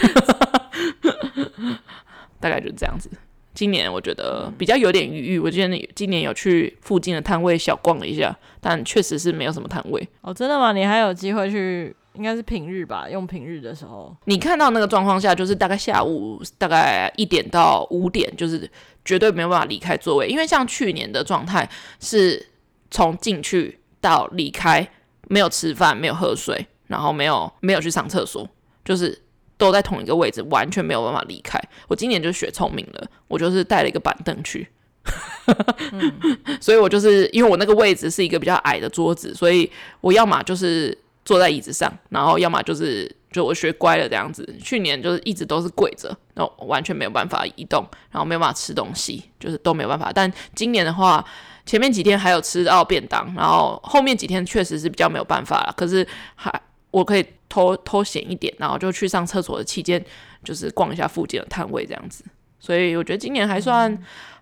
[2.41, 3.11] 大概就是这样子。
[3.53, 10.09] 今年我觉得比较有点余裕，我今年今年有去附近的摊位小逛了一下，但确实是没有什么摊位。
[10.21, 10.73] 哦，真的吗？
[10.73, 11.95] 你还有机会去？
[12.15, 13.09] 应该是平日吧？
[13.09, 18.69] 用平日的时候，你看到那个状况下，就是大概下午大概一点到五点，就是
[19.05, 21.69] 绝对没有办法离开座位，因为像去年的状态
[22.01, 22.45] 是
[22.91, 24.87] 从进去到离开，
[25.29, 28.49] 没有吃饭，没有喝水，然后没有没有去上厕所，
[28.85, 29.23] 就是。
[29.61, 31.61] 都在同一个位置，完全没有办法离开。
[31.87, 34.67] 我今年就学聪明了，我就是带了一个板凳去，
[36.61, 39.71] 所以我就是因为我那个位置是一个比较矮的桌子，所以
[40.01, 40.97] 我要么就是
[41.27, 44.49] 坐在椅子上，然后要么就是就我学乖了这样子。
[44.65, 50.11] 去年就是一直都是跪着，然后完全没有办法移动，然后没有办法吃东西，就是都没有办法。
[50.11, 51.23] 但今年的话，
[51.67, 55.75] 前面几天还有吃到便当，然后后面几天确实是比较没有办法了。
[55.77, 56.51] 可是还
[56.91, 57.27] 我可以。
[57.51, 60.03] 偷偷闲一点，然后就去上厕所的期间，
[60.43, 62.25] 就是逛一下附近的摊位这样子。
[62.59, 63.91] 所以我觉得今年还算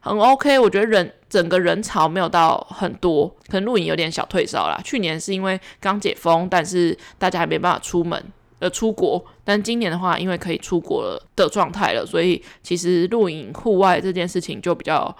[0.00, 0.58] 很 OK。
[0.58, 4.80] 我觉得人整个人潮没有到很多，可能露营有点小退烧啦。
[4.84, 8.20] 去年是因为刚解封，但是大家还没办法出门
[8.58, 9.24] 呃出国。
[9.44, 15.16] 但今年的话，因为可以出国了的状态了，所以其实露营户外这件事情就比较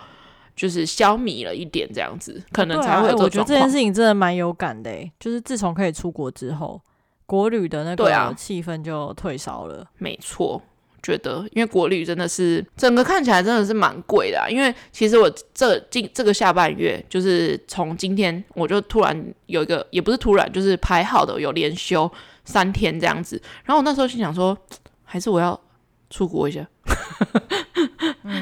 [0.57, 3.11] 就是消弭了一点这样子，可能才会。
[3.15, 6.81] 我觉得这件事情真的蛮有感的，就是自从可以出国之后。
[7.29, 10.63] 国旅的那个气氛就退烧了，啊、没错，
[11.03, 22.11] 觉得因为国旅真的是整个看起来真的是蛮贵的，啊，因为其实我这今这个下半月就是从今天我就突然有一个也不是突然，就是排好的有连休
[22.47, 24.57] 三天这样子，然后我那时候心想说，
[25.05, 25.61] 还是我要
[26.09, 26.67] 出国一下。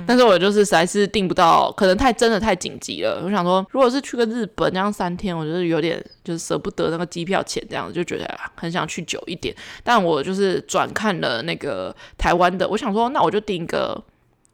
[0.07, 3.23] 但是我就是实在是订不到，可能太真的太紧急了。
[3.25, 9.55] 我想说，如果是去个日本这样三天，我觉得有点就是舍不得那个机票钱，这样子就觉得很想去久一点。
[9.85, 14.03] 但我就是转看了那个台湾的，我想说，那我就订个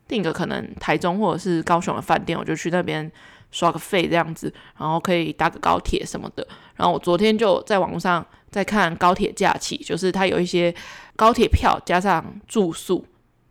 [0.06, 3.10] 订个可能台中或者是高雄的饭店，我就去那边
[3.50, 6.46] 刷个费这样子，然后可以搭个高铁什么的。
[6.76, 10.74] 然后我昨天就在网络上在看高铁假期，就是它有一些
[11.16, 13.04] 高铁票加上住宿。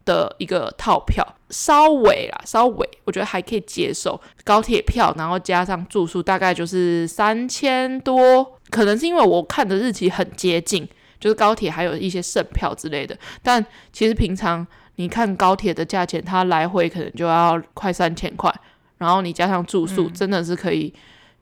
[0.04, 4.20] 的一个套票，稍微啦，稍微，我觉得还可以接受。
[4.44, 8.60] 高铁票，然后加上住宿，大概就是三千多。
[8.70, 10.88] 可能是因为我看的日期很接近，
[11.20, 13.18] 就是高铁还有一些剩票之类的。
[13.44, 18.54] 但其实平常你看高铁的价钱，它来回可能就要快三千块，
[18.98, 20.94] 然后你加上住宿，真的是可以。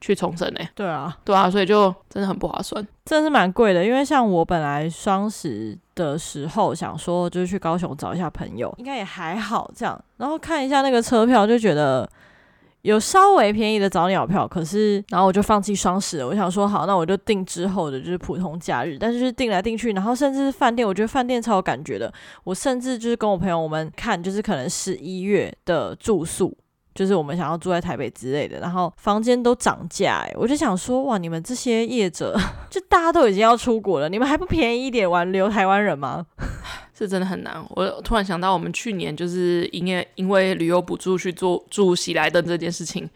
[0.01, 0.59] 去冲绳呢？
[0.75, 3.85] 对啊，对啊，所以就真的很不划算，真的是蛮贵的。
[3.85, 10.01] 因为像我本来双十的时候想说，就是去高雄找一下朋友，应该也还好这样。
[10.17, 12.09] 然后看一下那个车票，就觉得
[12.83, 16.27] 有稍微便宜的早鸟票，可是然后我就放弃双十了。
[16.27, 18.97] 我想说，好，那我就订之后的，就是普通假日。
[18.97, 22.11] 但是就是订来订去，然后甚至是饭店，我觉得饭店超有感觉的。
[22.45, 26.57] 我甚至就是跟我朋友我们看，就是可能十一月的住宿。
[26.99, 32.37] 就是我们想要住在台北之类的，然后房间都涨价，哎，我就想说，哇，你们这些业者，
[32.69, 36.25] 就大家都已经要出国了，你们还不便宜一点挽留台湾人吗？
[36.93, 37.55] 是真的很难。
[37.69, 43.09] 我突然想到，我们去年就是因为因为旅游补助去做住喜来登这件事情，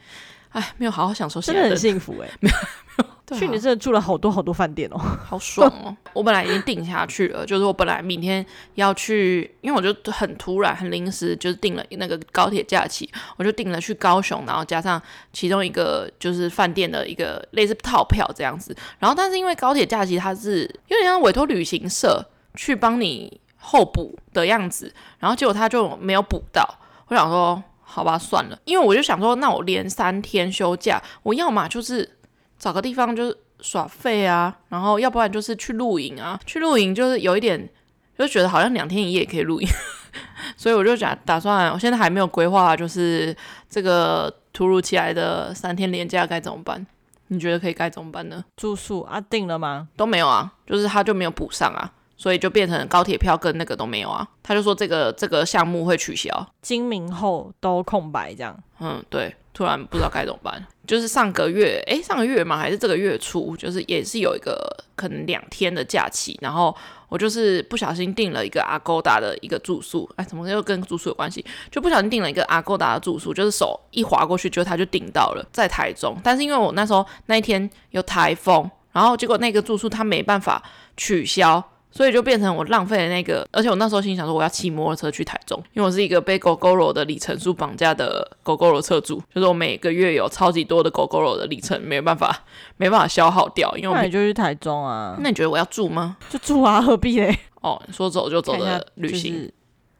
[0.51, 3.05] 哎，没有好好享受喜来登，真的很幸福哎， 没有。
[3.37, 5.95] 去年真的住了好多好多饭店哦，好爽哦！
[6.13, 18.75] 我本来已经定下去了，就是我本来明天要去，因为我就很突然、很临时，就是订了那个高铁假期，我就订了去高雄，然后加上其中一个就是饭店的一个类似套票这样子。
[18.99, 22.23] 然后，但是因为高铁假期它是有点像委托旅行社
[22.55, 26.67] 去帮你候补的样子，然后结果他就没有补到。
[27.07, 32.17] 我想说，好吧，算了，因为我就想说，那我连三天休假，我要么就是。
[32.63, 36.39] 找个地方就是耍废啊，然后要不然就是去露营啊。
[36.45, 37.69] 去露营就是有一点，
[38.17, 39.67] 就觉得好像两天一夜也可以露营，
[40.55, 43.35] 所以我就想打算，我现在还没有规划，就是
[43.69, 46.87] 这个突如其来的三天连假该怎么办？
[47.27, 48.41] 你觉得可以该怎么办呢？
[48.55, 49.89] 住宿啊，订了吗？
[49.97, 54.25] 都没有啊，就是他就没有补上啊，所以就变成高铁票跟那个都没有啊。
[54.41, 58.57] 他就说这个这个项目会取消，今明后都空白这样。
[58.79, 59.35] 嗯，对。
[59.53, 66.75] 突然不知道该怎么办，就是上个月，诶、上个月嘛，还是这个月初，就是也是有一个可能两天的假期，然后
[67.07, 71.45] 我就是不小心订了一个阿勾达的一个住宿，哎，怎么又跟住宿有关系？
[71.69, 80.63] 就不小心订了一个阿勾达的住宿，就是手一滑过去，就他就订到了，在台中，但是因为我那时候那一天有台风，然后结果那个住宿他没办法
[80.97, 81.63] 取消。
[81.95, 92.35] 所以就变成我浪费了那个，而且我那时候心想说我要骑摩托车去台中，因为我是一个被 Gogoro 的里程数绑架的 Gogoro 车主，就是我每个月有超级多的 Gogoro 的里程，没办法
[92.77, 95.15] 没办法消耗掉，因为我那你就去台中啊？
[95.19, 96.17] 那你觉得我要住吗？
[96.31, 97.37] 就住啊，何必嘞？
[97.61, 99.51] 哦，说走就走的旅行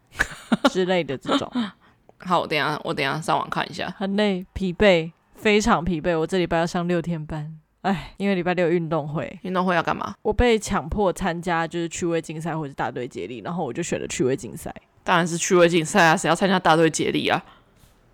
[0.71, 1.49] 之类的这种。
[2.25, 3.93] 好，我等下我等下上网看一下。
[3.97, 6.17] 很累，疲惫，非常疲惫。
[6.17, 7.59] 我这礼拜要上六天班。
[7.83, 10.15] 哎，因为礼拜六运动会，运动会要干嘛？
[10.21, 14.73] 我被强迫参加，就是趣味竞赛或者大队接力，然后我就选了趣味竞赛。
[15.03, 17.43] 当然是趣味竞赛啊，谁要参加大队接力啊？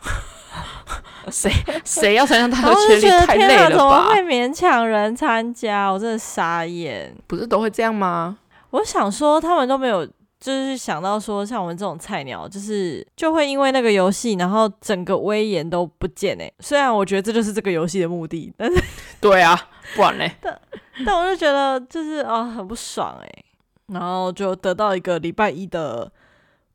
[1.32, 1.52] 谁
[1.86, 3.26] 谁要参加大队接力？
[3.26, 3.70] 太累了吧？
[3.70, 5.90] 怎么会勉强人参加？
[5.90, 7.16] 我真的傻眼。
[7.28, 8.40] 不是都会这样吗？
[8.72, 10.08] 我想说，他们都没有。
[10.42, 16.50] 就是想到说，像我们这种菜鸟，就是就会因为那个游戏，然后整个威严都不见诶。
[16.62, 18.82] 虽然我觉得这就是这个游戏的目的，但是
[19.22, 19.60] 对啊，
[19.96, 20.36] 不然嘞。
[20.42, 20.62] 但
[21.06, 23.46] 但我就觉得就是啊，很不爽诶。
[23.88, 26.12] 然后就得到一个礼拜一的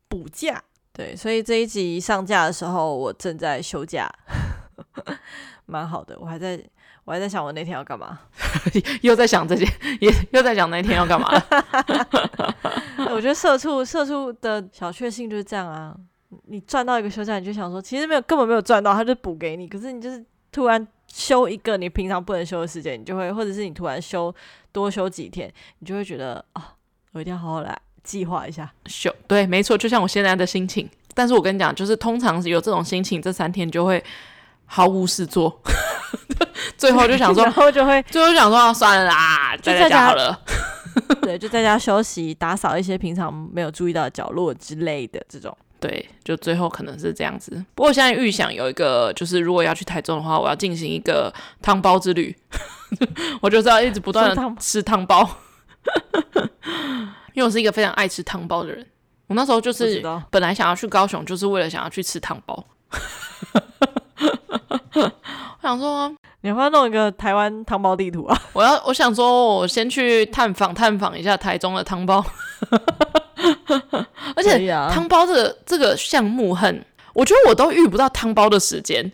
[0.07, 0.61] 补假，
[0.93, 4.09] 对，所以这一集上架的时候，我正在休假，
[5.65, 6.17] 蛮好的。
[6.19, 6.63] 我还在。
[7.05, 8.19] 我还在想我那天要干嘛，
[9.03, 9.63] 又在想这些，
[10.01, 11.31] 也又在想那天要干嘛。
[13.11, 15.95] 我觉得社畜社畜的小确幸就是这样啊，
[16.47, 19.67] 你赚到一个休假，你就想说其实没有根本没有赚到，他就补给你。
[19.67, 24.33] 可是你就是突然休一个你平常不能休的时间，你就会，或者是你突然休
[24.71, 26.71] 多休几天，你就会觉得啊，
[27.11, 29.13] 我一定要好好来计划一下休。
[29.27, 30.89] 对，没错，就像我现在的心情。
[31.13, 34.01] 但是我跟你讲，就是通常有这种心情，这三天就会
[34.65, 35.61] 毫无事做。
[36.77, 40.41] 最后就想说， 然后就会最后就想说，算了啦，就在家好了。
[41.21, 45.53] 对，就在家休息，打扫一些平常没有注意到的角落之类的这种。
[45.79, 47.63] 对，就最后可能是这样子。
[47.75, 52.35] 不过现在预想有一个，就是如果要去台中的话，我要进行一个汤包之旅。
[53.41, 55.27] 我就是要一直不断的吃汤包，
[57.33, 58.85] 因为我是一个非常爱吃汤包的人。
[59.27, 62.65] 我那时候就是本来想要去高雄，就是为了想要去吃汤包。
[64.93, 65.11] 我
[65.61, 66.09] 想说，
[66.41, 68.41] 你要不要弄一个台湾汤包地图啊？
[68.53, 72.23] 我要，我想说，我先去探访探访一下台中的汤包。
[74.35, 79.11] 而且汤包这个这个项目很，我觉得我都遇不到汤包的时间。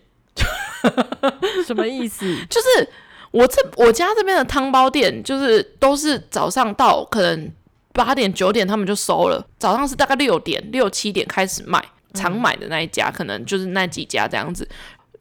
[1.65, 2.25] 什么意思？
[2.49, 2.89] 就是
[3.31, 7.51] 我这我家这边的汤包店，就是都是早上到可能
[7.93, 11.83] 八点九点他们就收了，早上是大概六点六七点开始卖。
[12.13, 14.67] 常买的那一家，可能就是那几家这样子。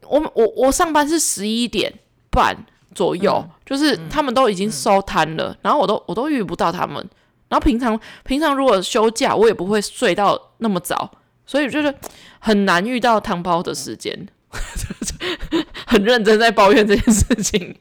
[0.01, 1.89] 我我我上班是十一点
[2.29, 2.53] 半
[2.93, 7.09] 左右，嗯、就是他们都已经收摊了，嗯、然后我都我都遇不到他们。
[7.51, 11.11] 然后平常平常如果休假，我也不会睡到那么早，
[11.45, 11.93] 所以就是
[12.39, 14.25] 很难遇到汤包的时间。
[15.85, 17.75] 很认真在抱怨这件事情。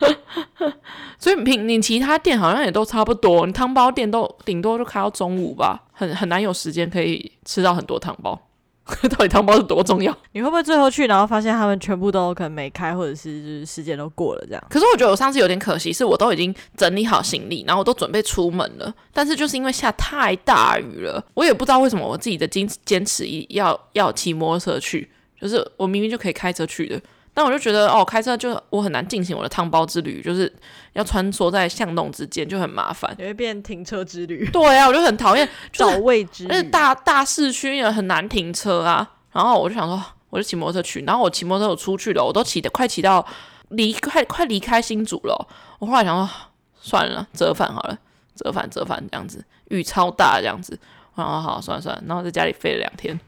[1.16, 8.36] 所以平你其他店好像也都差不多，你汤包店都顶多就开到中午吧，很很难有时间可以吃到很多汤包。
[9.08, 10.16] 到底汤包是多重要？
[10.32, 14.64] 你会不会最后去，然后发现他们全部都可能没开，或者是就是时间都过了这样？
[14.68, 25.08] 可是我觉得我上次有点可惜，是我都已经整理好行李，然后我都准备出门了，但是就是因为下太大雨了，我也不知道为什么我自己的坚坚持一要要骑摩托车去，
[25.40, 27.00] 就是我明明就可以开车去的，
[27.34, 30.52] 但我就觉得哦，开车就我很难进行我的汤包之旅，就是
[30.92, 34.46] 要穿梭在巷弄之间，就很麻烦，也会变停车之旅。
[34.52, 39.08] 对啊，我就很讨厌 找位置，而且大大市区也很难停车啊。
[39.32, 43.26] 然后我就想说，我就骑摩托车去，然后我骑摩托车我出去了，我都骑的快骑到
[43.70, 45.48] 离快快离开新竹了。
[45.78, 46.30] 我后来想说，
[46.78, 47.98] 算了，折返好了，
[48.36, 50.78] 折返折返这样子，雨超大这样子。
[51.14, 53.18] 然后好，算了算了，然后在家里飞了两天，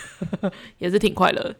[0.76, 1.54] 也是挺快乐的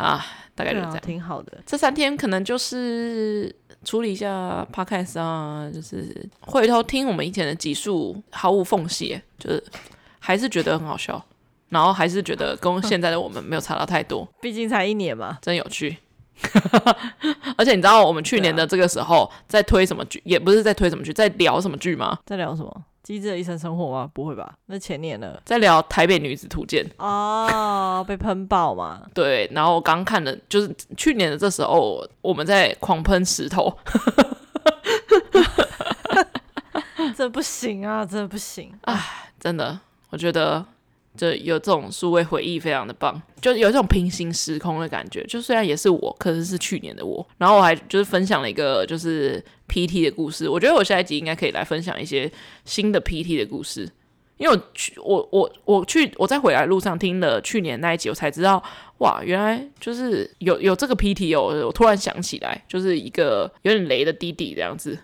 [0.00, 0.24] 啊，
[0.54, 1.58] 大概就这样，挺好的。
[1.66, 9.62] 这三天可能就是处理一下 podcast 啊，就是回头听我们以前的集数，毫无缝隙，就是
[10.18, 11.24] 还是觉得很好笑，
[11.68, 15.96] 然后还是觉得跟现在的我们没有差到太多，毕竟才一年嘛，真有趣。
[17.58, 22.18] 而且你知道我们去年的这个时候在推什么剧，也不是在推什么剧，在聊什么剧吗？
[22.24, 22.84] 在聊什么？
[23.02, 24.10] 机智的一生生活吗？
[24.12, 24.54] 不会吧？
[24.66, 29.02] 那前年了，在聊《台北女子图鉴》哦，被喷爆嘛？
[29.14, 33.76] 对，然后我刚看的，就是去年的这时候，我们在狂喷石头，
[37.16, 38.72] 这不行啊，这不行！
[38.82, 39.80] 唉，真的，
[40.10, 40.64] 我觉得。
[41.16, 45.22] 就有这种数位回忆，非常的棒，就有这种平行时空的感觉。
[45.24, 47.26] 就虽然也是我，可是是去年的我。
[47.36, 50.48] 然后我还就是分享了一个就是 PT 的故事。
[50.48, 52.30] 我觉得我下一集应该可以来分享一些
[52.64, 53.90] 新的 PT 的故事，
[54.38, 58.62] 因为我去我我我去我在回来路上听了去年那一集，我才知道
[58.98, 61.66] 哇，原来就是有有这个 PT 哦。
[61.66, 64.98] 我突然想起来，就是一个有点雷的弟弟这样子。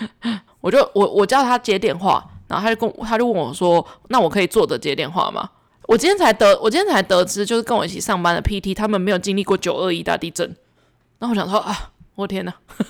[0.62, 2.28] 我就我我叫他接电话。
[2.48, 5.48] 然后他就跟他就问我说：“那我可以坐着接电话吗？”
[5.86, 10.46] 我今天才得我今天才得知，就是跟我一起上班的 PT，他们没有经历过九二一大地震。
[11.18, 12.52] 然后我想说啊，我天哪，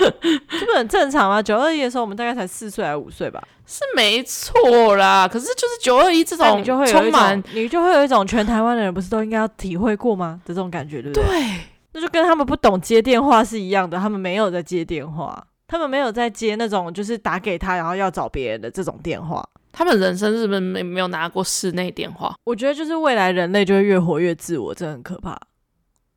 [0.00, 1.42] 这不很正常吗？
[1.42, 3.42] 九二一的时候，我们大概才四岁还是五岁吧？
[3.66, 5.28] 是没错啦。
[5.28, 11.26] 可是就是九二一这种，你就会有一种，你就会有一种全台湾的人不是都应该要体会过吗的这种感觉，对不对？
[11.28, 11.60] 对，
[11.92, 15.46] 那就跟他们不懂接电话是一样的，他们没有在接电话。
[15.66, 19.46] 他们没有在接那种就是打给他，然后要找别人的这种电话。
[19.72, 22.34] 他们人生是不是没没有拿过室内电话？
[22.44, 25.36] 我觉得就是未来人类就会越活越自我，这很可怕。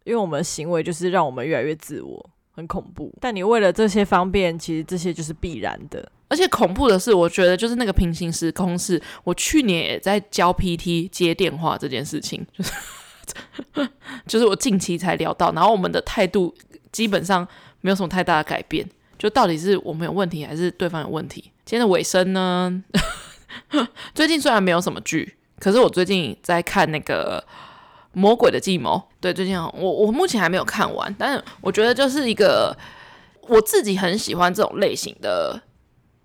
[0.04, 3.12] 因为我们的行为就是让我们越来越自我，很恐怖。
[3.20, 6.08] 但你为了这些方便，其实这些就是必然的。
[6.30, 12.72] 而且恐怖的是，我觉得就是那个平行时空，是我去年也在教 PT 接电话这件事情， 就是
[14.28, 16.54] 就是我近期才聊到，然后我们的态度
[16.92, 17.48] 基本上
[17.82, 18.88] 没有什么太大的改变。
[19.18, 21.52] 就到底是我们有问题，还是对方有问题？
[21.66, 22.84] 今天的尾声呢？
[24.14, 27.44] 最近虽然没有什么剧，可是我最近在看那个
[28.14, 28.96] 《魔鬼的计谋》。
[29.20, 32.78] 对，最近我我目前还没有看完，但是我觉得就是一个
[33.42, 35.60] 我自己很喜欢这种类型的，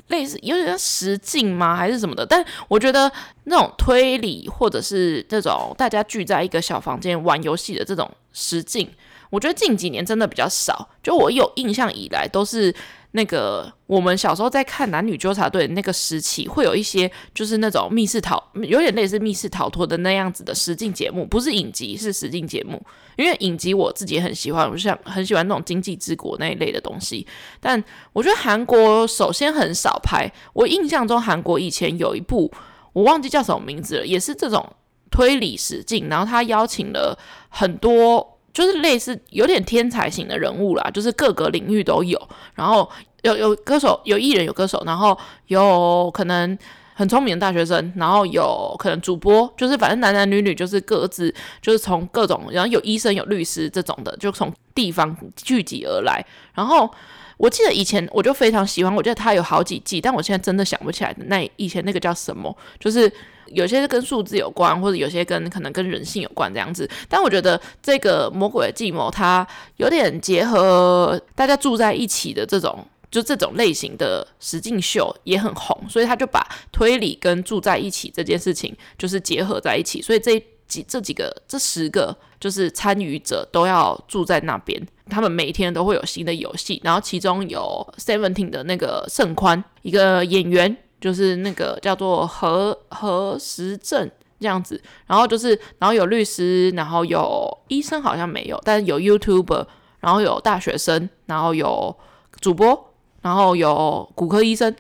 [0.09, 1.74] 类似有点像实境吗？
[1.74, 2.26] 还是什么的？
[2.26, 3.11] 但我觉得
[3.45, 8.88] 那种推理，或者是这种大家聚在一个小房间玩游戏的这种实境。
[9.33, 12.72] 我觉得近几年真的比较少，就我有印象以来都是
[13.12, 22.78] 那个我们小时候在看男女纠察队那个时期，会有一些就是那种密室逃，有点类似密室逃脱的那样子的实境节目，不是影集，是实境节目。
[23.16, 27.26] 因为影集我自己很喜欢，我就想很喜欢那种经济之国那一类的东西。
[27.59, 32.53] 但我觉得韩国首先很少拍，我印象中韩国以前有一部
[32.93, 34.76] 我忘记叫什么名字了，也是这种
[35.11, 37.18] 推理实境，然后他邀请了
[37.49, 38.28] 很多。
[38.53, 42.20] 就是类似有点天才型的人物啦，就是各个领域都有，
[42.55, 42.88] 然后
[43.22, 46.57] 有有歌手，有艺人，有歌手，然后有可能
[46.94, 56.24] 很聪明的大学生，然后有可能主播，就是反正男男女女就是各自就是从各种，然后有医生有律师这种的，就从地方聚集而来。
[56.55, 56.90] 然后
[57.37, 63.12] 我记得以前我就非常喜欢，我记得他有好几季，但我现在真的想不起来那以前那个叫什么，就是。
[63.49, 66.89] 有些是跟数字有关，或者有些跟可能跟人性有关这样子。
[67.07, 80.01] 但我觉得这个魔鬼的计谋，它有点结合大家住在一起的这种，就这种类型的实境秀也很红，所以他就把推理跟住在一起这件事情就是结合在一起。
[80.01, 80.43] 所以这
[80.81, 86.81] 这几个这十个就是参与者都要住在那边，他们每天都会有新的游戏。
[86.85, 90.77] 然后其中有 Seventeen 的那个盛宽一个演员。
[91.03, 94.09] 就是那个叫做何何时正
[94.39, 95.49] 这样子，然后就是，
[95.81, 99.66] 然后有律师，然后有医生，好像没有，但是有 YouTuber，
[99.99, 101.93] 然后有大学生，然后有
[102.41, 104.73] 主播，然后有骨科医生，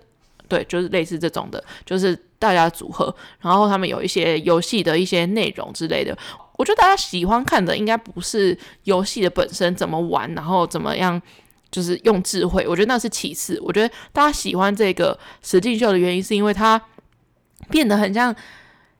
[0.46, 6.16] 对，就是类似这种的，就是大家组合，然后他们有一些游戏的一些内容之类的。
[6.56, 11.22] 我觉得大家喜欢看的应该不是游戏的本身怎么玩，然后怎么样。
[11.70, 13.58] 就是用智慧，我觉得那是其次。
[13.62, 16.78] 我觉得大家喜欢这个实境秀的原因，是因为它
[17.70, 18.36] 变得很像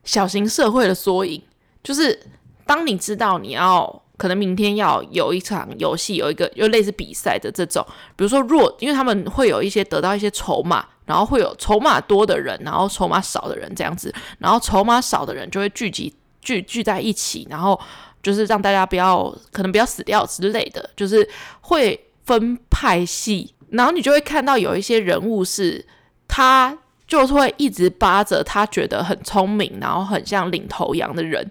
[0.05, 1.43] 小型社会的缩影。
[1.85, 2.19] 就是
[2.65, 7.87] 当你知道你要可能明天要有一场游戏，有一个又类似比赛的这种，
[8.17, 17.79] 比如说弱，因为他们会有一些得到一些筹码，然后会有筹码多的人，然后筹码少的人这样子，然后筹码少的人就会聚集聚聚在一起，然后
[18.23, 21.29] 就是让大家不要可能不要死掉之类的，就是
[21.61, 25.85] 会分派系，然后你就会看到有一些人物是
[26.29, 31.51] 他就是会一直扒着他觉得很聪明，然后很像领头羊的人，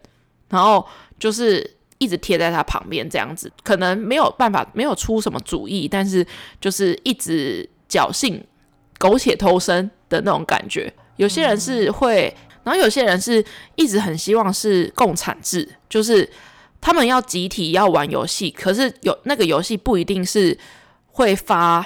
[0.49, 0.85] 然后
[1.19, 6.25] 就是一直贴在他旁边这样子，可能没有办法没有出什么主意，但是
[6.61, 8.41] 就是一直侥幸。
[9.01, 12.31] 苟且偷生的那种感觉，有些人是会，
[12.63, 13.43] 然后有些人是
[13.75, 16.29] 一直很希望是共产制，就是
[16.79, 20.55] 他们要集体要玩游戏，可是有那个游戏不一定是
[21.07, 21.83] 会发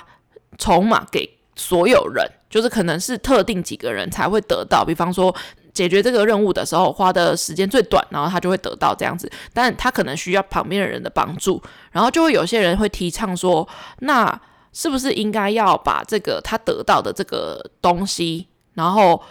[0.58, 5.34] 筹码给所有人，就是可能是特定几个人才会得到，比方说
[5.74, 11.64] 解决这个任务的时候花的时间最短，然后他就会得到这样子，但他可能需要旁边的人的帮助，
[11.94, 13.66] 然后就会有些人会提倡说，
[14.00, 14.38] 那。
[14.76, 19.24] 是不是应该要把这个他得到的这个东西，然后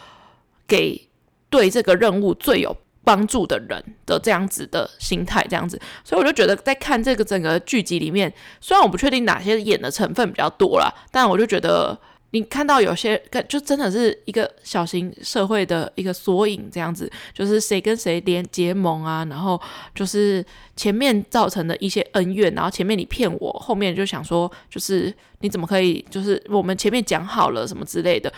[0.67, 1.09] 给
[1.51, 2.75] 对这个任务最有
[3.05, 11.99] 帮助的人的这样子的心态，这样子，所以我就觉得在看这个整个剧集里面，虽然我不确定哪些演的成分比较多啦，但我就觉得。
[12.35, 19.61] 你看到有些跟，就真的是一个小型社会的一个缩影，这样子，就是谁跟谁连结盟啊，然后
[19.95, 28.33] 就是前面造成的一些恩怨，然后前面你骗我，后面就想说，就是你怎么可以，就是我们前面讲好了什么之类的，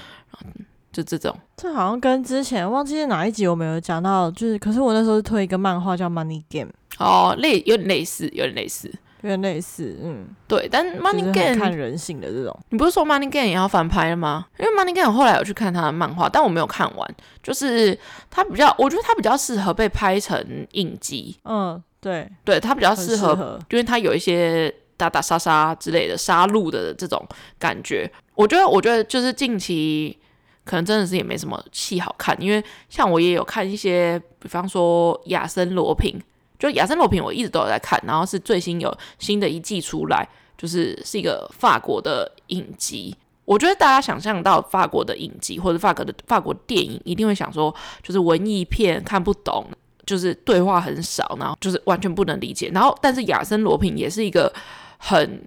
[0.93, 1.35] 就这种。
[1.57, 8.93] 这好像跟之前忘记是哪一集我们有讲到，就是可是我那时候是推一个漫画叫《Money Game》，哦，类有点类似，有点类似。
[9.23, 14.47] 有点类似，嗯，对，但 Money Game 看人性的这种，你不是说 Money Game 也要翻拍了吗？
[14.59, 17.99] 因为 Money Game 我后来有去看他的漫画，但我没有看完，就是
[18.31, 23.59] 他比较，我觉得他比较适合被拍成影集，嗯，对，对他比较适合，适合。
[23.71, 27.27] 因为他有一些打打杀杀之类的杀戮的这种
[27.59, 30.17] 感觉，我觉得，我觉得就是近期
[30.65, 36.21] 可能真的是也没什么戏好看，因为像我也有看一些，比方说亚森罗平。
[36.59, 43.17] 就亚森罗平，我一直都有在看，然后是最新有新的一季出来，就是是一个法国的影集。
[43.45, 49.67] 我觉得大家想象到法国的影集或者法国的法国电影，一定会想说，就是文艺片看不懂，
[50.05, 52.71] 就是对话很少，然后就是完全不能理解。
[52.75, 54.53] 然后，但是亚森罗平也是一个
[54.99, 55.43] 很，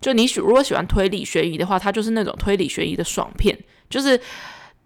[0.00, 3.58] 就你如果喜欢推理悬疑的话，它就是那种推理悬疑的爽片，
[3.90, 4.18] 就是。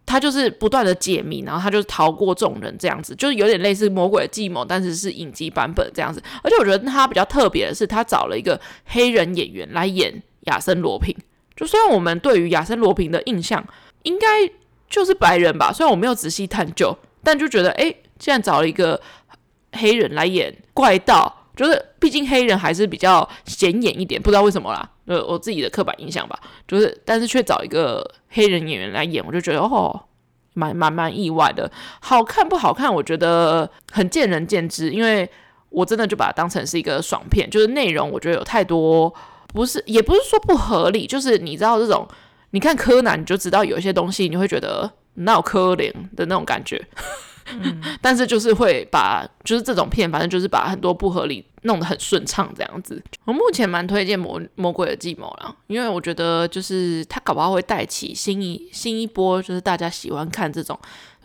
[0.06, 6.22] 他就是不断的解谜，然后他就是逃过众人这样子，就是有点类似魔鬼的计谋，但是是影集版本这样子。
[6.42, 11.14] 而且我觉得他比较特别的是，他找了一个黑人演员来演亚森罗平。
[11.56, 13.66] 就虽然我们对于亚森罗平的印象
[14.04, 14.26] 应该
[14.88, 19.00] 就是白人吧，虽然我没有仔细探究，但就觉得诶，既然找了一个
[19.72, 21.45] 黑人来演怪盗。
[21.56, 26.38] 就是，毕竟黑人还是比较显眼一点，不知道为什么啦，呃，我自己的刻板印象吧。
[26.68, 29.98] 就是，但是却找一个黑人演员来演，我就觉得哦，
[30.52, 31.70] 蛮蛮蛮意外的。
[32.00, 35.28] 好看不好看，我觉得很见仁见智，因为
[35.70, 39.12] 我真的就把它当成是一个爽片，就是内容我觉得有太多
[39.54, 42.06] 不是，也不是说不合理，就是你知道这种，
[42.50, 46.86] 你看柯南你就知道有一些东西你会觉得闹可怜的那种感觉。
[47.48, 53.02] 嗯、 但是就是会把，就是这种片，反正就是把很多不合理弄得很顺畅这样子。
[53.24, 60.78] 我目前蛮推荐《魔魔鬼的计谋》啦，因为我觉得就是它搞不好会带起新一新一波，就是大家喜欢看这种，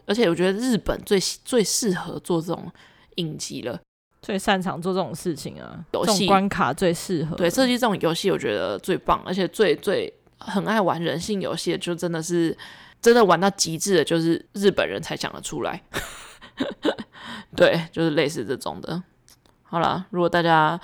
[0.06, 2.72] 而且我觉得日本最最适合做这种
[3.16, 3.80] 影集了，
[4.22, 12.56] 最擅长做这种事情啊，游戏关卡最适合，对，设计这种游戏我觉得最棒，而且最最很爱玩人性游戏的，就真的是。
[13.02, 15.82] 真的玩到极致的，就是日本人才想得出来。
[17.56, 19.02] 对，就是类似这种的。
[19.64, 20.80] 好了，如果大家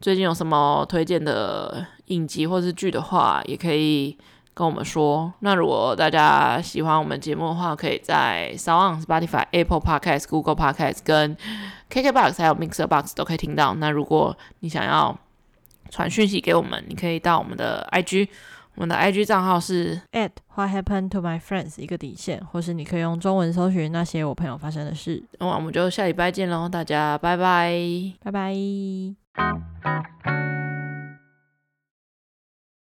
[0.00, 4.16] 最近有什么推荐的影集或是剧的话，也可以
[4.54, 5.32] 跟我们说。
[5.40, 11.36] 那如果大家喜欢我们节目的话，可以在 Sound，、Spotify、Apple Podcast、Google Podcast 跟
[11.90, 13.74] KKBox 还有 Mixer Box 都可以听到。
[13.74, 15.18] 那如果你想要
[15.90, 18.28] 传讯息给我们，你可以到我们的 IG。
[18.76, 25.22] 我们的 IG 账号是 at What happened to my friends 一个底线，或是你可以用中文搜寻那些我朋友发生的事。
[25.38, 27.74] 那我们就下礼拜见喽，大家拜拜，
[28.22, 28.54] 拜拜。